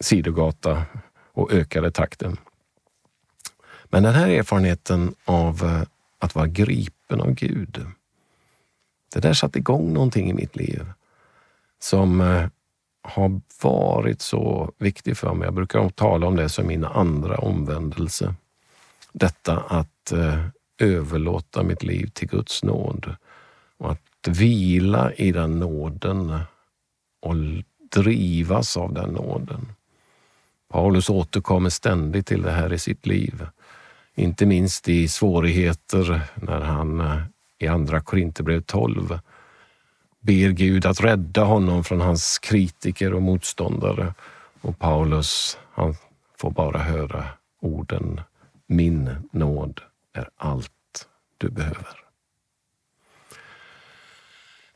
sidogata 0.00 0.82
och 1.32 1.52
ökade 1.52 1.90
takten. 1.90 2.36
Men 3.84 4.02
den 4.02 4.14
här 4.14 4.28
erfarenheten 4.28 5.14
av 5.24 5.64
eh, 5.64 5.82
att 6.20 6.34
vara 6.34 6.46
gripen 6.46 7.20
av 7.20 7.30
Gud, 7.30 7.86
det 9.14 9.20
där 9.20 9.32
satte 9.32 9.58
igång 9.58 9.92
någonting 9.92 10.30
i 10.30 10.34
mitt 10.34 10.56
liv 10.56 10.92
som 11.78 12.20
eh, 12.20 12.46
har 13.02 13.40
varit 13.62 14.20
så 14.20 14.72
viktig 14.78 15.16
för 15.16 15.34
mig. 15.34 15.46
Jag 15.46 15.54
brukar 15.54 15.88
tala 15.88 16.26
om 16.26 16.36
det 16.36 16.48
som 16.48 16.66
min 16.66 16.84
andra 16.84 17.36
omvändelse. 17.36 18.34
Detta 19.12 19.58
att 19.58 20.12
eh, 20.12 20.46
överlåta 20.78 21.62
mitt 21.62 21.82
liv 21.82 22.10
till 22.14 22.28
Guds 22.28 22.62
nåd 22.62 23.16
och 23.78 23.92
att 23.92 24.28
vila 24.28 25.12
i 25.12 25.32
den 25.32 25.58
nåden 25.58 26.40
och 27.20 27.34
drivas 27.94 28.76
av 28.76 28.92
den 28.92 29.10
nåden. 29.10 29.72
Paulus 30.68 31.10
återkommer 31.10 31.70
ständigt 31.70 32.26
till 32.26 32.42
det 32.42 32.50
här 32.50 32.72
i 32.72 32.78
sitt 32.78 33.06
liv. 33.06 33.46
Inte 34.20 34.46
minst 34.46 34.88
i 34.88 35.08
svårigheter 35.08 36.20
när 36.34 36.60
han 36.60 37.00
eh, 37.00 37.22
i 37.58 37.66
Andra 37.66 38.00
Korinthierbrevet 38.00 38.66
12 38.66 39.18
ber 40.20 40.48
Gud 40.48 40.86
att 40.86 41.00
rädda 41.00 41.44
honom 41.44 41.84
från 41.84 42.00
hans 42.00 42.38
kritiker 42.38 43.14
och 43.14 43.22
motståndare. 43.22 44.14
Och 44.60 44.78
Paulus, 44.78 45.58
han 45.72 45.94
får 46.36 46.50
bara 46.50 46.78
höra 46.78 47.24
orden 47.60 48.20
Min 48.66 49.10
nåd 49.32 49.80
är 50.12 50.28
allt 50.36 51.08
du 51.38 51.50
behöver. 51.50 51.96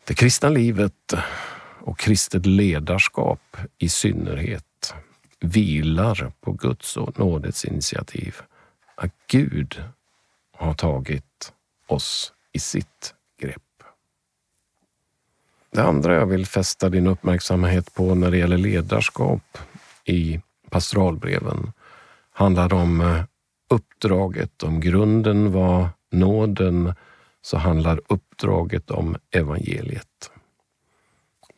Det 0.04 0.14
kristna 0.14 0.48
livet 0.48 1.14
och 1.80 1.98
kristet 1.98 2.46
ledarskap 2.46 3.56
i 3.78 3.88
synnerhet 3.88 4.94
vilar 5.40 6.32
på 6.40 6.52
Guds 6.52 6.96
och 6.96 7.18
nådets 7.18 7.64
initiativ. 7.64 8.34
Att 8.94 9.12
Gud 9.26 9.84
har 10.52 10.74
tagit 10.74 11.52
oss 11.86 12.32
i 12.52 12.58
sitt 12.58 13.14
grepp. 13.40 13.62
Det 15.70 15.82
andra 15.82 16.14
jag 16.14 16.26
vill 16.26 16.46
fästa 16.46 16.88
din 16.88 17.06
uppmärksamhet 17.06 17.94
på 17.94 18.14
när 18.14 18.30
det 18.30 18.38
gäller 18.38 18.58
ledarskap 18.58 19.58
i 20.04 20.40
pastoralbreven 20.70 21.72
handlar 22.32 22.74
om 22.74 23.00
eh, 23.00 23.24
uppdraget. 23.68 24.62
Om 24.62 24.80
grunden 24.80 25.52
var 25.52 25.88
nåden 26.10 26.94
så 27.42 27.56
handlar 27.56 28.00
uppdraget 28.08 28.90
om 28.90 29.16
evangeliet. 29.30 30.30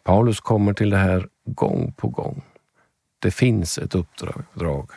Paulus 0.03 0.41
kommer 0.41 0.73
till 0.73 0.91
det 0.91 0.97
här 0.97 1.29
gång 1.45 1.93
på 1.93 2.09
gång. 2.09 2.43
Det 3.19 3.31
finns 3.31 3.79
ett 3.79 3.95
uppdrag 3.95 4.91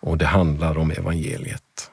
och 0.00 0.18
det 0.18 0.26
handlar 0.26 0.78
om 0.78 0.90
evangeliet. 0.90 1.90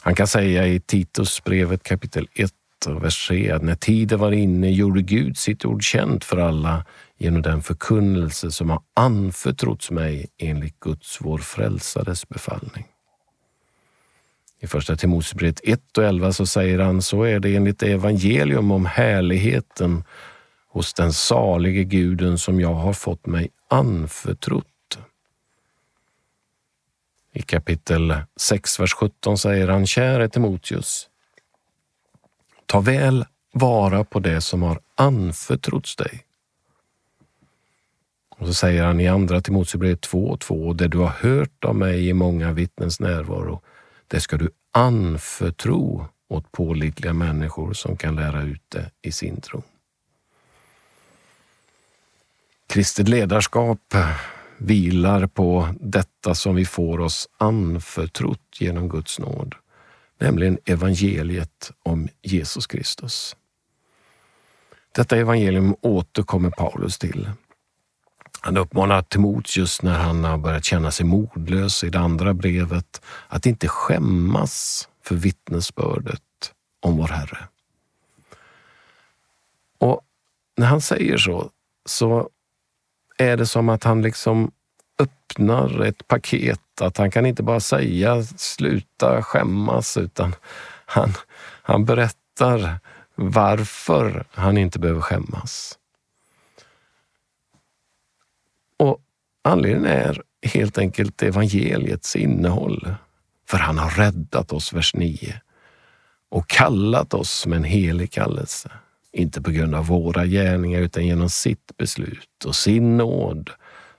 Han 0.00 0.14
kan 0.14 0.26
säga 0.26 0.66
i 0.66 0.80
Titusbrevet 0.80 1.82
kapitel 1.82 2.28
1 2.34 2.52
och 2.86 3.04
vers 3.04 3.28
3 3.28 3.50
att 3.50 3.62
när 3.62 3.74
tiden 3.74 4.18
var 4.18 4.32
inne 4.32 4.70
gjorde 4.70 5.02
Gud 5.02 5.38
sitt 5.38 5.64
ord 5.64 5.82
känt 5.82 6.24
för 6.24 6.36
alla 6.36 6.84
genom 7.18 7.42
den 7.42 7.62
förkunnelse 7.62 8.50
som 8.50 8.70
har 8.70 8.82
anförtrotts 8.94 9.90
mig 9.90 10.26
enligt 10.38 10.80
Guds, 10.80 11.18
vår 11.20 11.38
frälsares 11.38 12.28
befallning. 12.28 12.86
I 14.60 14.66
första 14.66 14.96
Timoteusbrevet 14.96 15.60
1 15.64 15.98
och 15.98 16.04
11 16.04 16.32
så 16.32 16.46
säger 16.46 16.78
han, 16.78 17.02
så 17.02 17.22
är 17.22 17.40
det 17.40 17.56
enligt 17.56 17.82
evangelium 17.82 18.70
om 18.70 18.86
härligheten 18.86 20.04
hos 20.68 20.94
den 20.94 21.12
salige 21.12 21.84
guden 21.84 22.38
som 22.38 22.60
jag 22.60 22.74
har 22.74 22.92
fått 22.92 23.26
mig 23.26 23.48
anförtrott. 23.68 24.75
I 27.36 27.42
kapitel 27.42 28.14
6, 28.36 28.80
vers 28.80 28.94
17 28.94 29.38
säger 29.38 29.68
han, 29.68 29.86
käre 29.86 30.28
Timoteus, 30.28 31.08
ta 32.66 32.80
väl 32.80 33.24
vara 33.52 34.04
på 34.04 34.20
det 34.20 34.40
som 34.40 34.62
har 34.62 34.80
anförtrotts 34.94 35.96
dig. 35.96 36.24
Och 38.28 38.46
så 38.46 38.54
säger 38.54 38.84
han 38.84 39.00
i 39.00 39.08
andra 39.08 39.40
Timoteusbrevet 39.40 40.00
2 40.00 40.26
och 40.26 40.40
2, 40.40 40.72
det 40.72 40.88
du 40.88 40.98
har 40.98 41.08
hört 41.08 41.64
av 41.64 41.76
mig 41.76 42.08
i 42.08 42.12
många 42.12 42.52
vittnens 42.52 43.00
närvaro, 43.00 43.60
det 44.08 44.20
ska 44.20 44.36
du 44.36 44.50
anförtro 44.72 46.06
åt 46.28 46.52
pålitliga 46.52 47.12
människor 47.12 47.72
som 47.72 47.96
kan 47.96 48.16
lära 48.16 48.42
ut 48.42 48.62
det 48.68 48.90
i 49.02 49.12
sin 49.12 49.40
tro. 49.40 49.62
Kristet 52.66 53.08
ledarskap 53.08 53.94
vilar 54.58 55.26
på 55.26 55.68
detta 55.80 56.34
som 56.34 56.54
vi 56.54 56.64
får 56.64 57.00
oss 57.00 57.28
anförtrott 57.38 58.56
genom 58.60 58.88
Guds 58.88 59.18
nåd, 59.18 59.54
nämligen 60.18 60.58
evangeliet 60.64 61.72
om 61.82 62.08
Jesus 62.22 62.66
Kristus. 62.66 63.36
Detta 64.94 65.16
evangelium 65.16 65.76
återkommer 65.80 66.50
Paulus 66.50 66.98
till. 66.98 67.30
Han 68.40 68.56
uppmanar 68.56 69.02
Timoteus 69.02 69.82
när 69.82 69.98
han 69.98 70.24
har 70.24 70.38
börjat 70.38 70.64
känna 70.64 70.90
sig 70.90 71.06
modlös 71.06 71.84
i 71.84 71.90
det 71.90 71.98
andra 71.98 72.34
brevet 72.34 73.02
att 73.28 73.46
inte 73.46 73.68
skämmas 73.68 74.88
för 75.02 75.14
vittnesbördet 75.14 76.22
om 76.80 76.96
vår 76.96 77.08
Herre. 77.08 77.48
Och 79.78 80.00
när 80.56 80.66
han 80.66 80.80
säger 80.80 81.18
så, 81.18 81.50
så 81.84 82.30
är 83.18 83.36
det 83.36 83.46
som 83.46 83.68
att 83.68 83.84
han 83.84 84.02
liksom 84.02 84.50
öppnar 84.98 85.80
ett 85.84 86.08
paket. 86.08 86.80
Att 86.80 86.96
han 86.96 87.10
kan 87.10 87.26
inte 87.26 87.42
bara 87.42 87.60
säga 87.60 88.22
sluta 88.22 89.22
skämmas, 89.22 89.96
utan 89.96 90.34
han, 90.86 91.12
han 91.62 91.84
berättar 91.84 92.78
varför 93.14 94.26
han 94.30 94.58
inte 94.58 94.78
behöver 94.78 95.00
skämmas. 95.00 95.78
Och 98.76 99.00
anledningen 99.44 99.86
är 99.86 100.22
helt 100.42 100.78
enkelt 100.78 101.22
evangeliets 101.22 102.16
innehåll. 102.16 102.94
För 103.48 103.58
han 103.58 103.78
har 103.78 103.90
räddat 103.90 104.52
oss, 104.52 104.72
vers 104.72 104.94
9, 104.94 105.40
och 106.28 106.48
kallat 106.48 107.14
oss 107.14 107.46
med 107.46 107.56
en 107.56 107.64
helig 107.64 108.12
kallelse. 108.12 108.70
Inte 109.16 109.42
på 109.42 109.50
grund 109.50 109.74
av 109.74 109.86
våra 109.86 110.26
gärningar 110.26 110.80
utan 110.80 111.06
genom 111.06 111.30
sitt 111.30 111.76
beslut 111.76 112.44
och 112.44 112.56
sin 112.56 112.96
nåd 112.96 113.50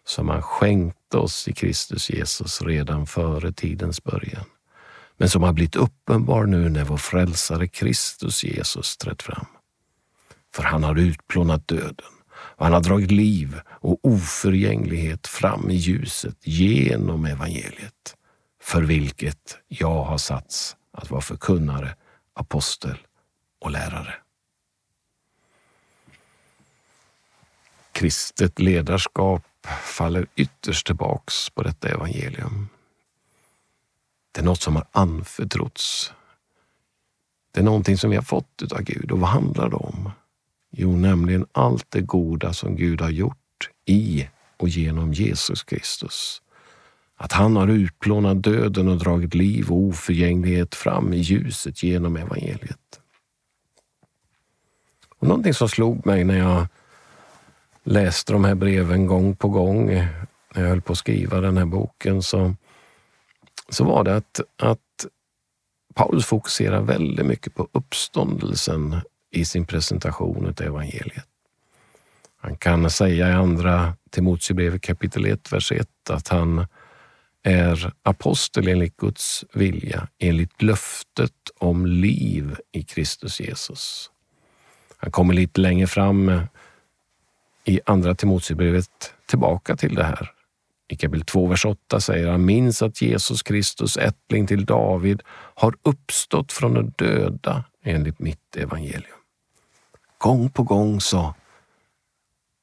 som 0.06 0.30
han 0.30 0.42
skänkte 0.42 1.18
oss 1.18 1.48
i 1.48 1.54
Kristus 1.54 2.10
Jesus 2.10 2.62
redan 2.62 3.06
före 3.08 3.52
tidens 3.52 4.04
början. 4.04 4.46
Men 5.18 5.30
som 5.30 5.44
har 5.44 5.54
blivit 5.54 5.76
uppenbar 5.76 6.46
nu 6.46 6.70
när 6.70 6.84
vår 6.84 6.98
frälsare 6.98 7.68
Kristus 7.68 8.44
Jesus 8.44 8.98
trätt 8.98 9.24
fram. 9.24 9.46
För 10.56 10.64
han 10.64 10.84
har 10.84 10.96
utplånat 10.96 11.68
döden 11.68 12.14
och 12.30 12.66
han 12.66 12.74
har 12.74 12.82
dragit 12.82 13.12
liv 13.12 13.60
och 13.70 14.00
oförgänglighet 14.04 15.28
fram 15.28 15.70
i 15.70 15.76
ljuset 15.76 16.38
genom 16.48 17.26
evangeliet, 17.26 18.16
för 18.62 18.82
vilket 18.82 19.58
jag 19.68 20.04
har 20.04 20.18
satts 20.18 20.76
att 20.94 21.10
vara 21.12 21.22
förkunnare, 21.22 21.96
apostel 22.34 22.98
och 23.62 23.72
lärare. 23.72 24.14
Kristet 27.98 28.60
ledarskap 28.60 29.44
faller 29.84 30.28
ytterst 30.36 30.86
tillbaks 30.86 31.50
på 31.50 31.64
detta 31.64 31.90
evangelium. 31.90 32.68
Det 34.32 34.42
är 34.42 34.46
något 34.46 34.62
som 34.62 34.76
har 34.76 34.86
anförtrotts. 34.92 36.14
Det 37.52 37.60
är 37.60 37.64
någonting 37.64 37.98
som 37.98 38.10
vi 38.10 38.16
har 38.16 38.24
fått 38.24 38.72
av 38.72 38.82
Gud. 38.82 39.12
Och 39.12 39.20
vad 39.20 39.30
handlar 39.30 39.70
det 39.70 39.76
om? 39.76 40.12
Jo, 40.72 40.96
nämligen 40.98 41.46
allt 41.52 41.86
det 41.90 42.02
goda 42.02 42.54
som 42.54 42.76
Gud 42.76 43.02
har 43.02 43.10
gjort 43.10 43.70
i 43.86 44.28
och 44.58 44.70
genom 44.70 45.14
Jesus 45.14 45.64
Kristus. 45.64 46.42
Att 47.16 47.32
han 47.32 47.56
har 47.56 47.68
utplånat 47.68 48.44
döden 48.44 48.88
och 48.88 48.98
dragit 48.98 49.34
liv 49.34 49.72
och 49.72 49.78
oförgänglighet 49.78 50.76
fram 50.76 51.14
i 51.14 51.18
ljuset 51.18 51.84
genom 51.84 52.18
evangeliet. 52.18 53.00
Och 55.18 55.28
någonting 55.28 55.54
som 55.54 55.70
slog 55.70 56.06
mig 56.06 56.24
när 56.24 56.38
jag 56.38 56.68
läste 57.88 58.34
de 58.34 58.46
här 58.46 58.56
breven 58.56 59.08
gång 59.08 59.36
på 59.36 59.50
gång 59.50 59.86
när 60.56 60.62
jag 60.62 60.70
höll 60.70 60.82
på 60.82 60.92
att 60.92 60.98
skriva 60.98 61.42
den 61.42 61.58
här 61.58 61.66
boken 61.66 62.24
så, 62.24 62.56
så 63.70 63.84
var 63.84 64.04
det 64.04 64.16
att, 64.16 64.42
att 64.58 65.06
Paulus 65.94 66.26
fokuserar 66.26 66.82
väldigt 66.82 67.26
mycket 67.26 67.56
på 67.56 67.68
uppståndelsen 67.72 69.02
i 69.32 69.46
sin 69.46 69.66
presentation 69.66 70.48
av 70.48 70.62
evangeliet. 70.62 71.26
Han 72.42 72.58
kan 72.58 72.90
säga 72.90 73.30
i 73.30 73.34
andra 73.34 73.94
Timoteusbrevet 74.10 74.82
kapitel 74.82 75.26
1, 75.26 75.54
vers 75.54 75.72
1 75.72 75.88
att 76.10 76.28
han 76.28 76.66
är 77.44 77.94
apostel 78.04 78.68
enligt 78.68 78.98
Guds 78.98 79.46
vilja, 79.54 80.08
enligt 80.20 80.62
löftet 80.62 81.32
om 81.58 81.86
liv 81.86 82.56
i 82.72 82.84
Kristus 82.84 83.40
Jesus. 83.40 84.12
Han 84.98 85.12
kommer 85.12 85.34
lite 85.34 85.62
längre 85.62 85.88
fram 85.88 86.42
i 87.68 87.80
Andra 87.86 88.16
Timoteusbrevet 88.16 89.14
tillbaka 89.26 89.76
till 89.76 89.96
det 89.96 90.04
här. 90.04 90.32
I 90.88 90.96
kapitel 90.96 91.26
2, 91.26 91.48
vers 91.48 91.66
8 91.66 92.00
säger 92.00 92.28
han, 92.28 92.46
minns 92.46 92.82
att 92.82 93.02
Jesus 93.02 93.44
Kristus, 93.44 93.98
ättling 93.98 94.48
till 94.48 94.66
David, 94.66 95.22
har 95.56 95.76
uppstått 95.84 96.52
från 96.52 96.74
de 96.74 96.94
döda 96.96 97.64
enligt 97.84 98.20
mitt 98.20 98.56
evangelium. 98.56 99.18
Gång 100.18 100.50
på 100.50 100.64
gång 100.64 101.02
så 101.02 101.34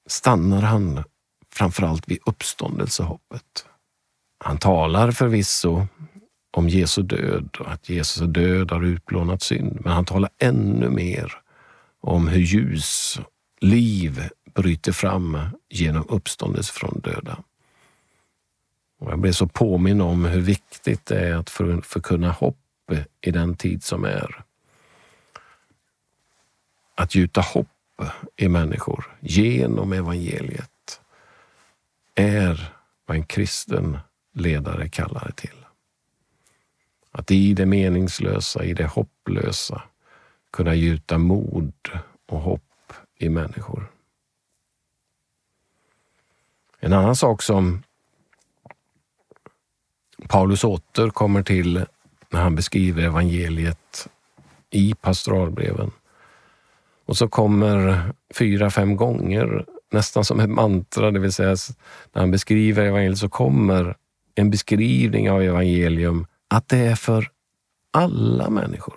stannar 0.07 0.63
han 0.63 1.05
framförallt 1.53 2.09
vid 2.09 2.19
uppståndelsehoppet. 2.27 3.67
Han 4.39 4.59
talar 4.59 5.11
förvisso 5.11 5.87
om 6.51 6.69
Jesu 6.69 7.03
död 7.03 7.57
och 7.61 7.73
att 7.73 7.89
Jesu 7.89 8.27
död 8.27 8.71
har 8.71 8.85
utplånat 8.85 9.43
synd. 9.43 9.81
Men 9.85 9.93
han 9.93 10.05
talar 10.05 10.31
ännu 10.39 10.91
mer 10.91 11.33
om 12.01 12.29
hur 12.29 12.41
ljus, 12.41 13.21
liv 13.61 14.29
bryter 14.55 14.93
fram 14.93 15.39
genom 15.69 16.09
uppståndelse 16.09 16.73
från 16.73 17.01
döda. 17.01 17.39
Och 18.99 19.13
jag 19.13 19.19
blev 19.19 19.33
så 19.33 19.47
påminn 19.47 20.01
om 20.01 20.25
hur 20.25 20.41
viktigt 20.41 21.07
det 21.07 21.19
är 21.19 21.35
att 21.35 21.51
förkunna 21.51 22.31
hopp 22.31 22.59
i 23.21 23.31
den 23.31 23.57
tid 23.57 23.85
som 23.85 24.05
är. 24.05 24.45
Att 26.95 27.15
gjuta 27.15 27.41
hopp 27.41 27.69
i 28.37 28.49
människor 28.49 29.17
genom 29.21 29.93
evangeliet 29.93 31.01
är 32.15 32.73
vad 33.07 33.17
en 33.17 33.27
kristen 33.27 33.99
ledare 34.33 34.89
kallar 34.89 35.25
det 35.27 35.33
till. 35.33 35.65
Att 37.11 37.31
i 37.31 37.55
det 37.55 37.67
meningslösa, 37.67 38.65
i 38.65 38.75
det 38.75 38.87
hopplösa 38.87 39.83
kunna 40.51 40.75
gjuta 40.75 41.19
mod 41.19 41.73
och 42.27 42.41
hopp 42.41 42.93
i 43.19 43.29
människor. 43.29 43.91
En 46.81 46.84
annan 46.95 47.17
sak 47.17 47.43
som 47.43 47.83
Paulus 50.29 50.65
återkommer 50.65 51.43
till 51.43 51.85
när 52.31 52.41
han 52.41 52.55
beskriver 52.55 53.03
evangeliet 53.03 54.09
i 54.71 54.95
pastoralbreven. 54.95 55.91
Och 57.07 57.17
så 57.17 57.29
kommer 57.29 58.03
fyra, 58.35 58.71
fem 58.71 58.97
gånger, 58.97 59.67
nästan 59.93 60.25
som 60.25 60.41
ett 60.41 60.51
mantra, 60.51 61.11
det 61.11 61.19
vill 61.19 61.33
säga 61.33 61.57
när 62.13 62.21
han 62.21 62.31
beskriver 62.31 62.85
evangeliet 62.85 63.19
så 63.19 63.29
kommer 63.29 63.97
en 64.35 64.51
beskrivning 64.51 65.31
av 65.31 65.43
evangelium 65.43 66.27
att 66.49 66.69
det 66.69 66.79
är 66.79 66.97
för 66.97 67.31
alla 67.91 68.51
människor. 68.51 68.95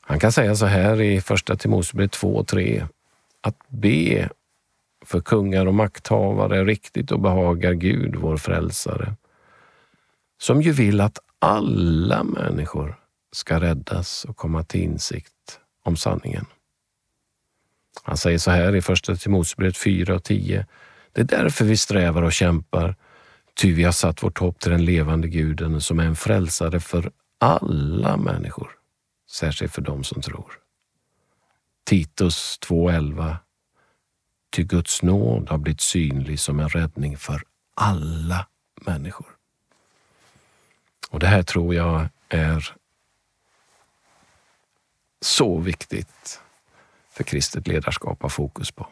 Han 0.00 0.18
kan 0.18 0.32
säga 0.32 0.56
så 0.56 0.66
här 0.66 1.00
i 1.00 1.20
första 1.20 1.56
Timoteusbrevet 1.56 2.12
2 2.12 2.36
och 2.36 2.46
3. 2.46 2.86
Att 3.40 3.56
be 3.68 4.28
för 5.04 5.20
kungar 5.20 5.66
och 5.66 5.74
makthavare 5.74 6.58
är 6.58 6.64
riktigt 6.64 7.12
och 7.12 7.20
behagar 7.20 7.72
Gud, 7.72 8.16
vår 8.16 8.36
frälsare. 8.36 9.14
Som 10.38 10.62
ju 10.62 10.72
vill 10.72 11.00
att 11.00 11.18
alla 11.38 12.24
människor 12.24 12.96
ska 13.32 13.60
räddas 13.60 14.24
och 14.24 14.36
komma 14.36 14.64
till 14.64 14.80
insikt 14.80 15.60
om 15.84 15.96
sanningen. 15.96 16.46
Han 18.02 18.16
säger 18.16 18.38
så 18.38 18.50
här 18.50 18.74
i 18.76 18.82
första 18.82 19.16
Timoteusbrevet 19.16 19.76
4 19.76 20.14
och 20.14 20.24
10. 20.24 20.66
Det 21.12 21.20
är 21.20 21.24
därför 21.24 21.64
vi 21.64 21.76
strävar 21.76 22.22
och 22.22 22.32
kämpar, 22.32 22.96
ty 23.54 23.74
vi 23.74 23.84
har 23.84 23.92
satt 23.92 24.22
vårt 24.22 24.38
hopp 24.38 24.60
till 24.60 24.70
den 24.70 24.84
levande 24.84 25.28
guden 25.28 25.80
som 25.80 25.98
är 25.98 26.04
en 26.04 26.16
frälsare 26.16 26.80
för 26.80 27.10
alla 27.40 28.16
människor, 28.16 28.70
särskilt 29.30 29.72
för 29.72 29.82
dem 29.82 30.04
som 30.04 30.22
tror. 30.22 30.52
Titus 31.86 32.58
2.11 32.62 33.36
Ty 34.54 34.64
Guds 34.64 35.02
nåd 35.02 35.50
har 35.50 35.58
blivit 35.58 35.80
synlig 35.80 36.40
som 36.40 36.60
en 36.60 36.68
räddning 36.68 37.16
för 37.16 37.42
alla 37.74 38.46
människor. 38.74 39.26
Och 41.10 41.20
det 41.20 41.26
här 41.26 41.42
tror 41.42 41.74
jag 41.74 42.08
är 42.28 42.76
så 45.20 45.58
viktigt 45.58 46.40
för 47.10 47.24
kristet 47.24 47.66
ledarskap 47.66 48.12
att 48.12 48.22
ha 48.22 48.28
fokus 48.28 48.70
på. 48.70 48.88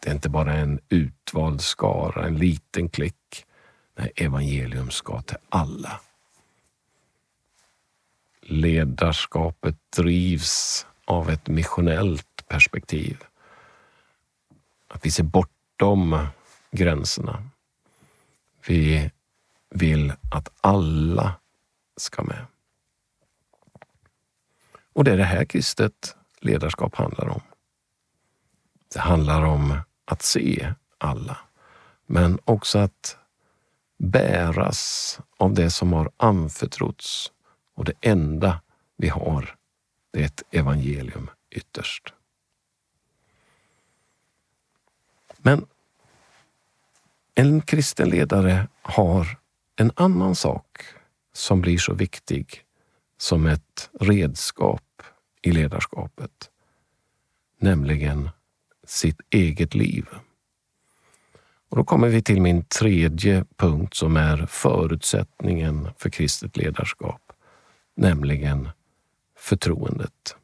Det 0.00 0.10
är 0.10 0.14
inte 0.14 0.28
bara 0.28 0.52
en 0.52 0.80
utvald 0.88 1.60
skara, 1.60 2.26
en 2.26 2.38
liten 2.38 2.88
klick. 2.88 3.46
Nej, 3.94 4.12
evangelium 4.16 4.90
ska 4.90 5.22
till 5.22 5.36
alla. 5.48 6.00
Ledarskapet 8.40 9.76
drivs 9.96 10.86
av 11.04 11.30
ett 11.30 11.48
missionellt 11.48 12.46
perspektiv. 12.46 13.24
Att 14.92 15.06
vi 15.06 15.10
ser 15.10 15.22
bortom 15.24 16.26
gränserna. 16.70 17.48
Vi 18.66 19.10
vill 19.70 20.12
att 20.30 20.48
alla 20.60 21.34
ska 21.96 22.22
med. 22.22 22.46
Och 24.92 25.04
det 25.04 25.12
är 25.12 25.16
det 25.16 25.24
här 25.24 25.44
kristet 25.44 26.16
ledarskap 26.40 26.94
handlar 26.94 27.28
om. 27.28 27.40
Det 28.94 29.00
handlar 29.00 29.42
om 29.42 29.78
att 30.04 30.22
se 30.22 30.74
alla, 30.98 31.38
men 32.06 32.38
också 32.44 32.78
att 32.78 33.16
bäras 33.98 35.18
av 35.36 35.54
det 35.54 35.70
som 35.70 35.92
har 35.92 36.10
anförtrotts. 36.16 37.32
Och 37.74 37.84
det 37.84 37.92
enda 38.00 38.60
vi 38.96 39.08
har, 39.08 39.56
det 40.10 40.20
är 40.20 40.24
ett 40.24 40.42
evangelium 40.50 41.30
ytterst. 41.50 42.14
Men 45.42 45.66
en 47.34 47.60
kristen 47.60 48.08
ledare 48.08 48.68
har 48.82 49.38
en 49.76 49.92
annan 49.96 50.34
sak 50.34 50.82
som 51.32 51.60
blir 51.60 51.78
så 51.78 51.94
viktig 51.94 52.64
som 53.18 53.46
ett 53.46 53.90
redskap 54.00 55.02
i 55.42 55.52
ledarskapet. 55.52 56.50
Nämligen 57.58 58.30
sitt 58.86 59.20
eget 59.30 59.74
liv. 59.74 60.06
Och 61.68 61.76
då 61.76 61.84
kommer 61.84 62.08
vi 62.08 62.22
till 62.22 62.42
min 62.42 62.64
tredje 62.64 63.44
punkt 63.56 63.94
som 63.94 64.16
är 64.16 64.46
förutsättningen 64.46 65.88
för 65.98 66.10
kristet 66.10 66.56
ledarskap. 66.56 67.32
Nämligen 67.94 68.68
förtroendet. 69.36 70.36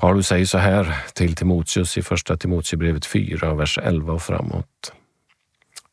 Paulus 0.00 0.26
säger 0.26 0.46
så 0.46 0.58
här 0.58 1.04
till 1.14 1.34
Timoteus 1.34 1.98
i 1.98 2.02
första 2.02 2.36
Timoteusbrevet 2.36 3.06
4, 3.06 3.54
vers 3.54 3.78
11 3.78 4.12
och 4.12 4.22
framåt. 4.22 4.92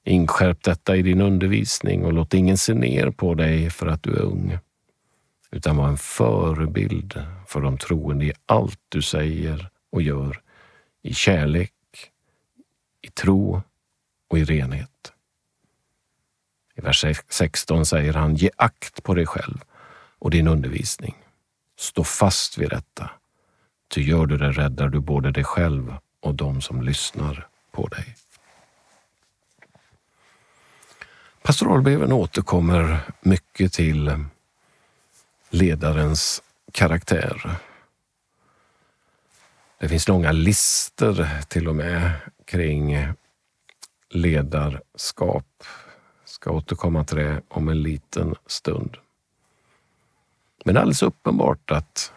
Inskärp 0.03 0.63
detta 0.63 0.95
i 0.95 1.01
din 1.01 1.21
undervisning 1.21 2.05
och 2.05 2.13
låt 2.13 2.33
ingen 2.33 2.57
se 2.57 2.73
ner 2.73 3.11
på 3.11 3.33
dig 3.33 3.69
för 3.69 3.87
att 3.87 4.03
du 4.03 4.15
är 4.15 4.21
ung, 4.21 4.57
utan 5.51 5.77
var 5.77 5.87
en 5.87 5.97
förebild 5.97 7.23
för 7.47 7.61
de 7.61 7.77
troende 7.77 8.25
i 8.25 8.33
allt 8.45 8.79
du 8.89 9.01
säger 9.01 9.69
och 9.91 10.01
gör, 10.01 10.41
i 11.01 11.13
kärlek, 11.13 11.73
i 13.01 13.07
tro 13.07 13.61
och 14.29 14.39
i 14.39 14.43
renhet. 14.43 15.13
I 16.75 16.81
vers 16.81 17.05
16 17.29 17.85
säger 17.85 18.13
han, 18.13 18.35
ge 18.35 18.49
akt 18.55 19.03
på 19.03 19.13
dig 19.13 19.25
själv 19.25 19.57
och 20.19 20.31
din 20.31 20.47
undervisning. 20.47 21.15
Stå 21.77 22.03
fast 22.03 22.57
vid 22.57 22.69
detta 22.69 23.09
Ty 23.87 24.01
gör 24.01 24.25
du 24.25 24.37
det 24.37 24.51
räddar 24.51 24.89
du 24.89 24.99
både 24.99 25.31
dig 25.31 25.43
själv 25.43 25.95
och 26.19 26.35
de 26.35 26.61
som 26.61 26.81
lyssnar 26.81 27.47
på 27.71 27.87
dig. 27.87 28.15
Pastoralbreven 31.41 32.11
återkommer 32.11 32.99
mycket 33.21 33.73
till 33.73 34.25
ledarens 35.49 36.43
karaktär. 36.71 37.57
Det 39.79 39.89
finns 39.89 40.07
långa 40.07 40.31
listor 40.31 41.27
till 41.47 41.67
och 41.67 41.75
med 41.75 42.11
kring 42.45 43.07
ledarskap. 44.09 45.63
Ska 46.25 46.51
återkomma 46.51 47.03
till 47.03 47.17
det 47.17 47.41
om 47.47 47.69
en 47.69 47.81
liten 47.81 48.35
stund. 48.47 48.97
Men 50.65 50.73
det 50.73 50.79
är 50.79 50.81
alldeles 50.81 51.03
uppenbart 51.03 51.71
att 51.71 52.13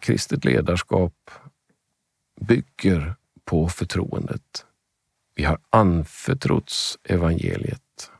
kristet 0.00 0.44
ledarskap 0.44 1.30
bygger 2.40 3.14
på 3.44 3.68
förtroendet. 3.68 4.66
Vi 5.34 5.44
har 5.44 5.58
anförtrotts 5.70 6.98
evangeliet. 7.04 8.10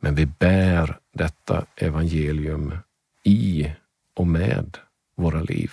Men 0.00 0.14
vi 0.14 0.26
bär 0.26 0.98
detta 1.12 1.66
evangelium 1.76 2.78
i 3.22 3.72
och 4.14 4.26
med 4.26 4.78
våra 5.14 5.42
liv. 5.42 5.72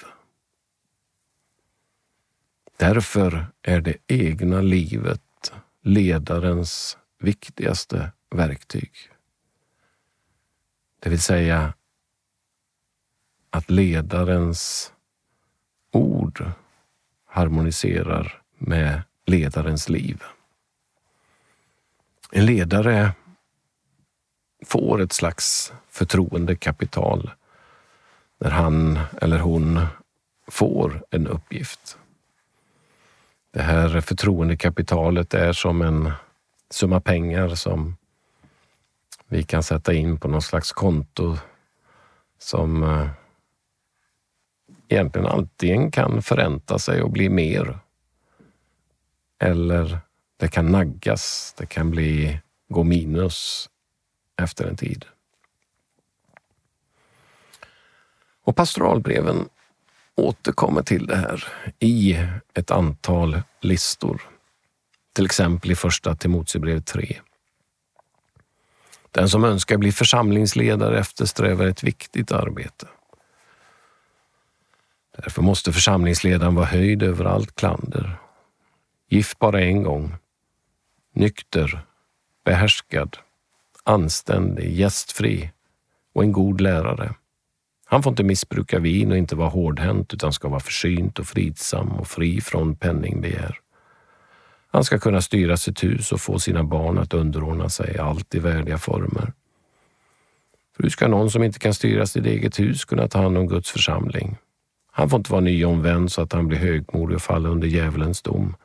Därför 2.77 3.47
är 3.62 3.81
det 3.81 3.97
egna 4.08 4.62
livet 4.62 5.53
ledarens 5.81 6.97
viktigaste 7.19 8.12
verktyg. 8.29 8.91
Det 10.99 11.10
vill 11.10 11.21
säga 11.21 11.73
att 13.55 13.69
ledarens 13.69 14.93
ord 15.91 16.51
harmoniserar 17.25 18.41
med 18.57 19.01
ledarens 19.25 19.89
liv. 19.89 20.23
En 22.31 22.45
ledare 22.45 23.11
får 24.65 25.01
ett 25.01 25.13
slags 25.13 25.73
förtroendekapital 25.89 27.31
när 28.37 28.49
han 28.49 28.99
eller 29.21 29.39
hon 29.39 29.85
får 30.47 31.03
en 31.09 31.27
uppgift. 31.27 31.97
Det 33.51 33.61
här 33.61 34.01
förtroendekapitalet 34.01 35.33
är 35.33 35.53
som 35.53 35.81
en 35.81 36.11
summa 36.69 36.99
pengar 36.99 37.55
som 37.55 37.97
vi 39.27 39.43
kan 39.43 39.63
sätta 39.63 39.93
in 39.93 40.19
på 40.19 40.27
något 40.27 40.43
slags 40.43 40.71
konto 40.71 41.37
som 42.39 42.83
eh, 42.83 43.09
egentligen 44.89 45.27
antingen 45.27 45.91
kan 45.91 46.21
förränta 46.21 46.79
sig 46.79 47.01
och 47.01 47.11
bli 47.11 47.29
mer. 47.29 47.79
Eller 49.39 49.99
det 50.37 50.47
kan 50.47 50.65
naggas, 50.65 51.53
det 51.57 51.65
kan 51.65 51.91
bli, 51.91 52.39
gå 52.69 52.83
minus 52.83 53.69
efter 54.41 54.65
en 54.65 54.77
tid. 54.77 55.05
Och 58.43 58.55
pastoralbreven 58.55 59.49
återkommer 60.15 60.81
till 60.81 61.05
det 61.05 61.15
här 61.15 61.47
i 61.79 62.19
ett 62.53 62.71
antal 62.71 63.41
listor. 63.61 64.21
Till 65.13 65.25
exempel 65.25 65.71
i 65.71 65.75
första 65.75 66.15
Timoteusbrevet 66.15 66.85
3. 66.85 67.19
Den 69.11 69.29
som 69.29 69.43
önskar 69.43 69.77
bli 69.77 69.91
församlingsledare 69.91 70.99
eftersträvar 70.99 71.65
ett 71.65 71.83
viktigt 71.83 72.31
arbete. 72.31 72.87
Därför 75.17 75.41
måste 75.41 75.73
församlingsledaren 75.73 76.56
vara 76.56 76.65
höjd 76.65 77.04
över 77.04 77.25
allt 77.25 77.56
klander. 77.56 78.17
Gift 79.10 79.39
bara 79.39 79.62
en 79.62 79.84
gång. 79.84 80.15
Nykter, 81.13 81.80
behärskad, 82.45 83.17
anständig, 83.84 84.71
gästfri 84.75 85.51
och 86.13 86.23
en 86.23 86.32
god 86.32 86.62
lärare. 86.62 87.13
Han 87.86 88.04
får 88.04 88.12
inte 88.12 88.23
missbruka 88.23 88.80
vin 88.80 89.12
och 89.12 89.17
inte 89.17 89.36
vara 89.36 89.49
hårdhänt 89.49 90.13
utan 90.13 90.34
ska 90.34 90.49
vara 90.49 90.60
försynt 90.60 91.19
och 91.19 91.28
fridsam 91.28 91.91
och 91.91 92.08
fri 92.08 92.41
från 92.41 92.75
penningbegär. 92.75 93.60
Han 94.71 94.84
ska 94.84 94.99
kunna 94.99 95.21
styra 95.21 95.58
sitt 95.58 95.84
hus 95.84 96.12
och 96.12 96.21
få 96.21 96.39
sina 96.39 96.63
barn 96.63 96.97
att 96.97 97.13
underordna 97.13 97.69
sig 97.69 97.97
allt 97.97 98.36
i 98.36 98.39
värdiga 98.39 98.78
former. 98.78 99.34
För 100.75 100.84
hur 100.84 100.89
ska 100.89 101.08
någon 101.08 101.32
som 101.32 101.43
inte 101.43 101.60
kan 101.60 101.73
styra 101.73 102.06
sitt 102.06 102.25
eget 102.25 102.60
hus 102.60 102.86
kunna 102.86 103.08
ta 103.08 103.21
hand 103.21 103.38
om 103.38 103.47
Guds 103.47 103.71
församling? 103.71 104.38
Han 104.97 105.10
får 105.10 105.17
inte 105.17 105.31
vara 105.31 105.41
nyomvänd 105.41 106.12
så 106.12 106.21
att 106.21 106.34
han 106.34 106.47
blir 106.47 106.58
högmodig 106.58 107.15
och 107.15 107.21
faller 107.21 107.49
under 107.49 107.67
djävulens 107.67 108.21
dom. 108.21 108.55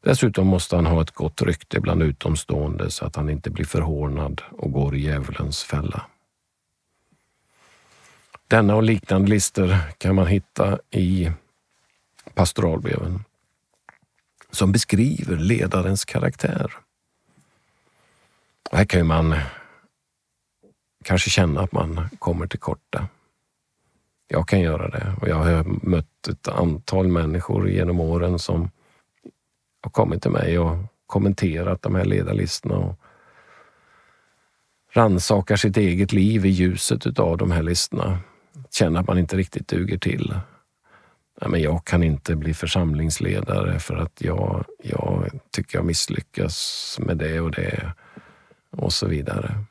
Dessutom 0.00 0.46
måste 0.46 0.76
han 0.76 0.86
ha 0.86 1.02
ett 1.02 1.10
gott 1.10 1.42
rykte 1.42 1.80
bland 1.80 2.02
utomstående 2.02 2.90
så 2.90 3.06
att 3.06 3.16
han 3.16 3.30
inte 3.30 3.50
blir 3.50 3.64
förhånad 3.64 4.42
och 4.50 4.72
går 4.72 4.96
i 4.96 5.00
djävulens 5.00 5.62
fälla. 5.62 6.06
Denna 8.48 8.76
och 8.76 8.82
liknande 8.82 9.30
listor 9.30 9.76
kan 9.98 10.14
man 10.14 10.26
hitta 10.26 10.78
i 10.90 11.30
pastoralbreven 12.34 13.24
som 14.50 14.72
beskriver 14.72 15.36
ledarens 15.36 16.04
karaktär. 16.04 16.72
Och 18.70 18.78
här 18.78 18.84
kan 18.84 19.06
man 19.06 19.34
kanske 21.04 21.30
känna 21.30 21.60
att 21.60 21.72
man 21.72 22.08
kommer 22.18 22.46
till 22.46 22.58
korta. 22.60 23.08
Jag 24.34 24.48
kan 24.48 24.60
göra 24.60 24.88
det 24.88 25.14
och 25.20 25.28
jag 25.28 25.36
har 25.36 25.64
mött 25.88 26.28
ett 26.28 26.48
antal 26.48 27.08
människor 27.08 27.70
genom 27.70 28.00
åren 28.00 28.38
som 28.38 28.70
har 29.82 29.90
kommit 29.90 30.22
till 30.22 30.30
mig 30.30 30.58
och 30.58 30.76
kommenterat 31.06 31.82
de 31.82 31.94
här 31.94 32.04
ledarlistorna 32.04 32.76
och 32.76 33.00
rannsakar 34.92 35.56
sitt 35.56 35.76
eget 35.76 36.12
liv 36.12 36.46
i 36.46 36.48
ljuset 36.48 37.18
av 37.18 37.38
de 37.38 37.50
här 37.50 37.62
listorna. 37.62 38.18
Känner 38.70 39.00
att 39.00 39.06
man 39.06 39.18
inte 39.18 39.36
riktigt 39.36 39.68
duger 39.68 39.98
till. 39.98 40.34
Nej, 41.40 41.50
men 41.50 41.60
jag 41.62 41.84
kan 41.84 42.02
inte 42.02 42.36
bli 42.36 42.54
församlingsledare 42.54 43.78
för 43.78 43.96
att 43.96 44.20
jag, 44.20 44.64
jag 44.82 45.30
tycker 45.50 45.78
jag 45.78 45.84
misslyckas 45.84 46.96
med 47.00 47.16
det 47.16 47.40
och 47.40 47.50
det 47.50 47.92
och 48.70 48.92
så 48.92 49.06
vidare. 49.06 49.64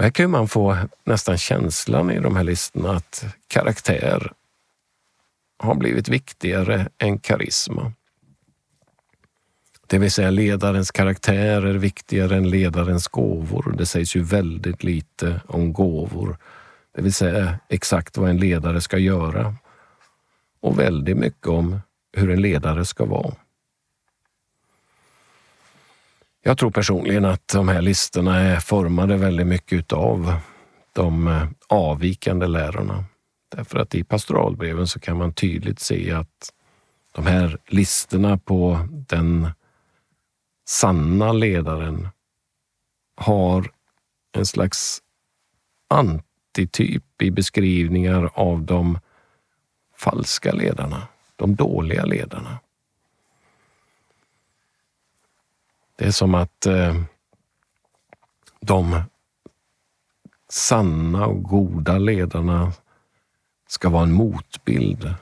Och 0.00 0.04
här 0.04 0.10
kan 0.10 0.30
man 0.30 0.48
få 0.48 0.76
nästan 1.04 1.38
känslan 1.38 2.10
i 2.10 2.20
de 2.20 2.36
här 2.36 2.44
listorna 2.44 2.90
att 2.90 3.24
karaktär 3.46 4.32
har 5.58 5.74
blivit 5.74 6.08
viktigare 6.08 6.88
än 6.98 7.18
karisma. 7.18 7.92
Det 9.86 9.98
vill 9.98 10.10
säga 10.10 10.30
ledarens 10.30 10.90
karaktär 10.90 11.66
är 11.66 11.74
viktigare 11.74 12.36
än 12.36 12.50
ledarens 12.50 13.08
gåvor. 13.08 13.74
Det 13.78 13.86
sägs 13.86 14.16
ju 14.16 14.22
väldigt 14.22 14.84
lite 14.84 15.40
om 15.46 15.72
gåvor 15.72 16.36
det 16.94 17.02
vill 17.02 17.14
säga 17.14 17.58
exakt 17.68 18.16
vad 18.16 18.30
en 18.30 18.38
ledare 18.38 18.80
ska 18.80 18.98
göra 18.98 19.54
och 20.60 20.78
väldigt 20.78 21.16
mycket 21.16 21.46
om 21.46 21.80
hur 22.12 22.30
en 22.30 22.42
ledare 22.42 22.84
ska 22.84 23.04
vara. 23.04 23.34
Jag 26.42 26.58
tror 26.58 26.70
personligen 26.70 27.24
att 27.24 27.48
de 27.48 27.68
här 27.68 27.82
listorna 27.82 28.38
är 28.38 28.60
formade 28.60 29.16
väldigt 29.16 29.46
mycket 29.46 29.92
av 29.92 30.34
de 30.92 31.28
eh, 31.28 31.48
avvikande 31.68 32.46
lärorna. 32.46 33.04
Därför 33.56 33.78
att 33.78 33.94
i 33.94 34.04
pastoralbreven 34.04 34.86
så 34.86 35.00
kan 35.00 35.16
man 35.16 35.32
tydligt 35.32 35.80
se 35.80 36.12
att 36.12 36.52
de 37.12 37.26
här 37.26 37.58
listorna 37.66 38.38
på 38.38 38.88
den 38.90 39.48
sanna 40.68 41.32
ledaren 41.32 42.08
har 43.16 43.70
en 44.32 44.46
slags 44.46 45.02
antityp 45.88 47.22
i 47.22 47.30
beskrivningar 47.30 48.30
av 48.34 48.62
de 48.62 48.98
falska 49.96 50.52
ledarna, 50.52 51.08
de 51.36 51.54
dåliga 51.54 52.04
ledarna. 52.04 52.58
Det 56.00 56.06
är 56.06 56.10
som 56.10 56.34
att 56.34 56.66
eh, 56.66 56.94
de 58.60 59.02
sanna 60.48 61.26
och 61.26 61.42
goda 61.42 61.98
ledarna 61.98 62.72
ska 63.68 63.88
vara 63.88 64.02
en 64.02 64.12
motbild 64.12 65.14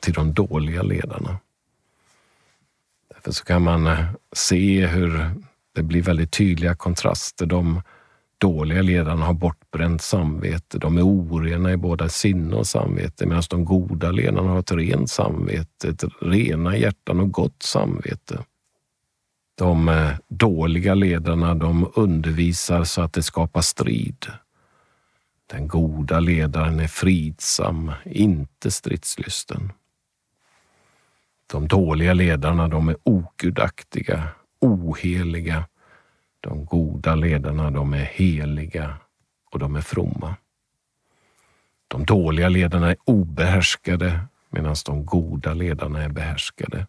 till 0.00 0.12
de 0.12 0.34
dåliga 0.34 0.82
ledarna. 0.82 1.38
Därför 3.14 3.32
så 3.32 3.44
kan 3.44 3.62
man 3.62 3.86
eh, 3.86 4.04
se 4.32 4.86
hur 4.86 5.30
det 5.74 5.82
blir 5.82 6.02
väldigt 6.02 6.32
tydliga 6.32 6.74
kontraster. 6.74 7.46
De 7.46 7.82
dåliga 8.38 8.82
ledarna 8.82 9.26
har 9.26 9.34
bortbränt 9.34 10.02
samvete. 10.02 10.78
De 10.78 10.98
är 10.98 11.06
orena 11.06 11.72
i 11.72 11.76
både 11.76 12.08
sinne 12.08 12.56
och 12.56 12.66
samvete 12.66 13.26
medan 13.26 13.42
de 13.50 13.64
goda 13.64 14.10
ledarna 14.10 14.50
har 14.50 14.58
ett 14.58 14.72
rent 14.72 15.10
samvete, 15.10 15.88
ett 15.88 16.04
rena 16.20 16.76
hjärtan 16.76 17.20
och 17.20 17.32
gott 17.32 17.62
samvete. 17.62 18.44
De 19.62 19.88
eh, 19.88 20.10
dåliga 20.28 20.94
ledarna 20.94 21.54
de 21.54 21.92
undervisar 21.94 22.84
så 22.84 23.02
att 23.02 23.12
det 23.12 23.22
skapar 23.22 23.60
strid. 23.60 24.26
Den 25.46 25.68
goda 25.68 26.20
ledaren 26.20 26.80
är 26.80 26.86
fridsam, 26.86 27.92
inte 28.04 28.70
stridslysten. 28.70 29.72
De 31.46 31.68
dåliga 31.68 32.14
ledarna 32.14 32.68
de 32.68 32.88
är 32.88 32.96
ogudaktiga, 33.02 34.28
oheliga 34.60 35.64
de 36.40 36.64
goda 36.64 37.14
ledarna, 37.14 37.70
de 37.70 37.94
är 37.94 38.04
heliga 38.04 38.96
och 39.50 39.58
de 39.58 39.76
är 39.76 39.80
fromma. 39.80 40.36
De 41.88 42.04
dåliga 42.04 42.48
ledarna 42.48 42.90
är 42.90 42.96
obehärskade 43.04 44.20
medan 44.50 44.76
de 44.86 45.06
goda 45.06 45.54
ledarna 45.54 46.02
är 46.02 46.08
behärskade. 46.08 46.86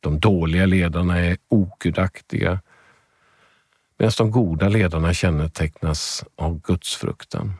De 0.00 0.20
dåliga 0.20 0.66
ledarna 0.66 1.18
är 1.18 1.36
ogudaktiga 1.48 2.60
medan 3.98 4.12
de 4.18 4.30
goda 4.30 4.68
ledarna 4.68 5.14
kännetecknas 5.14 6.24
av 6.36 6.60
gudsfruktan. 6.60 7.52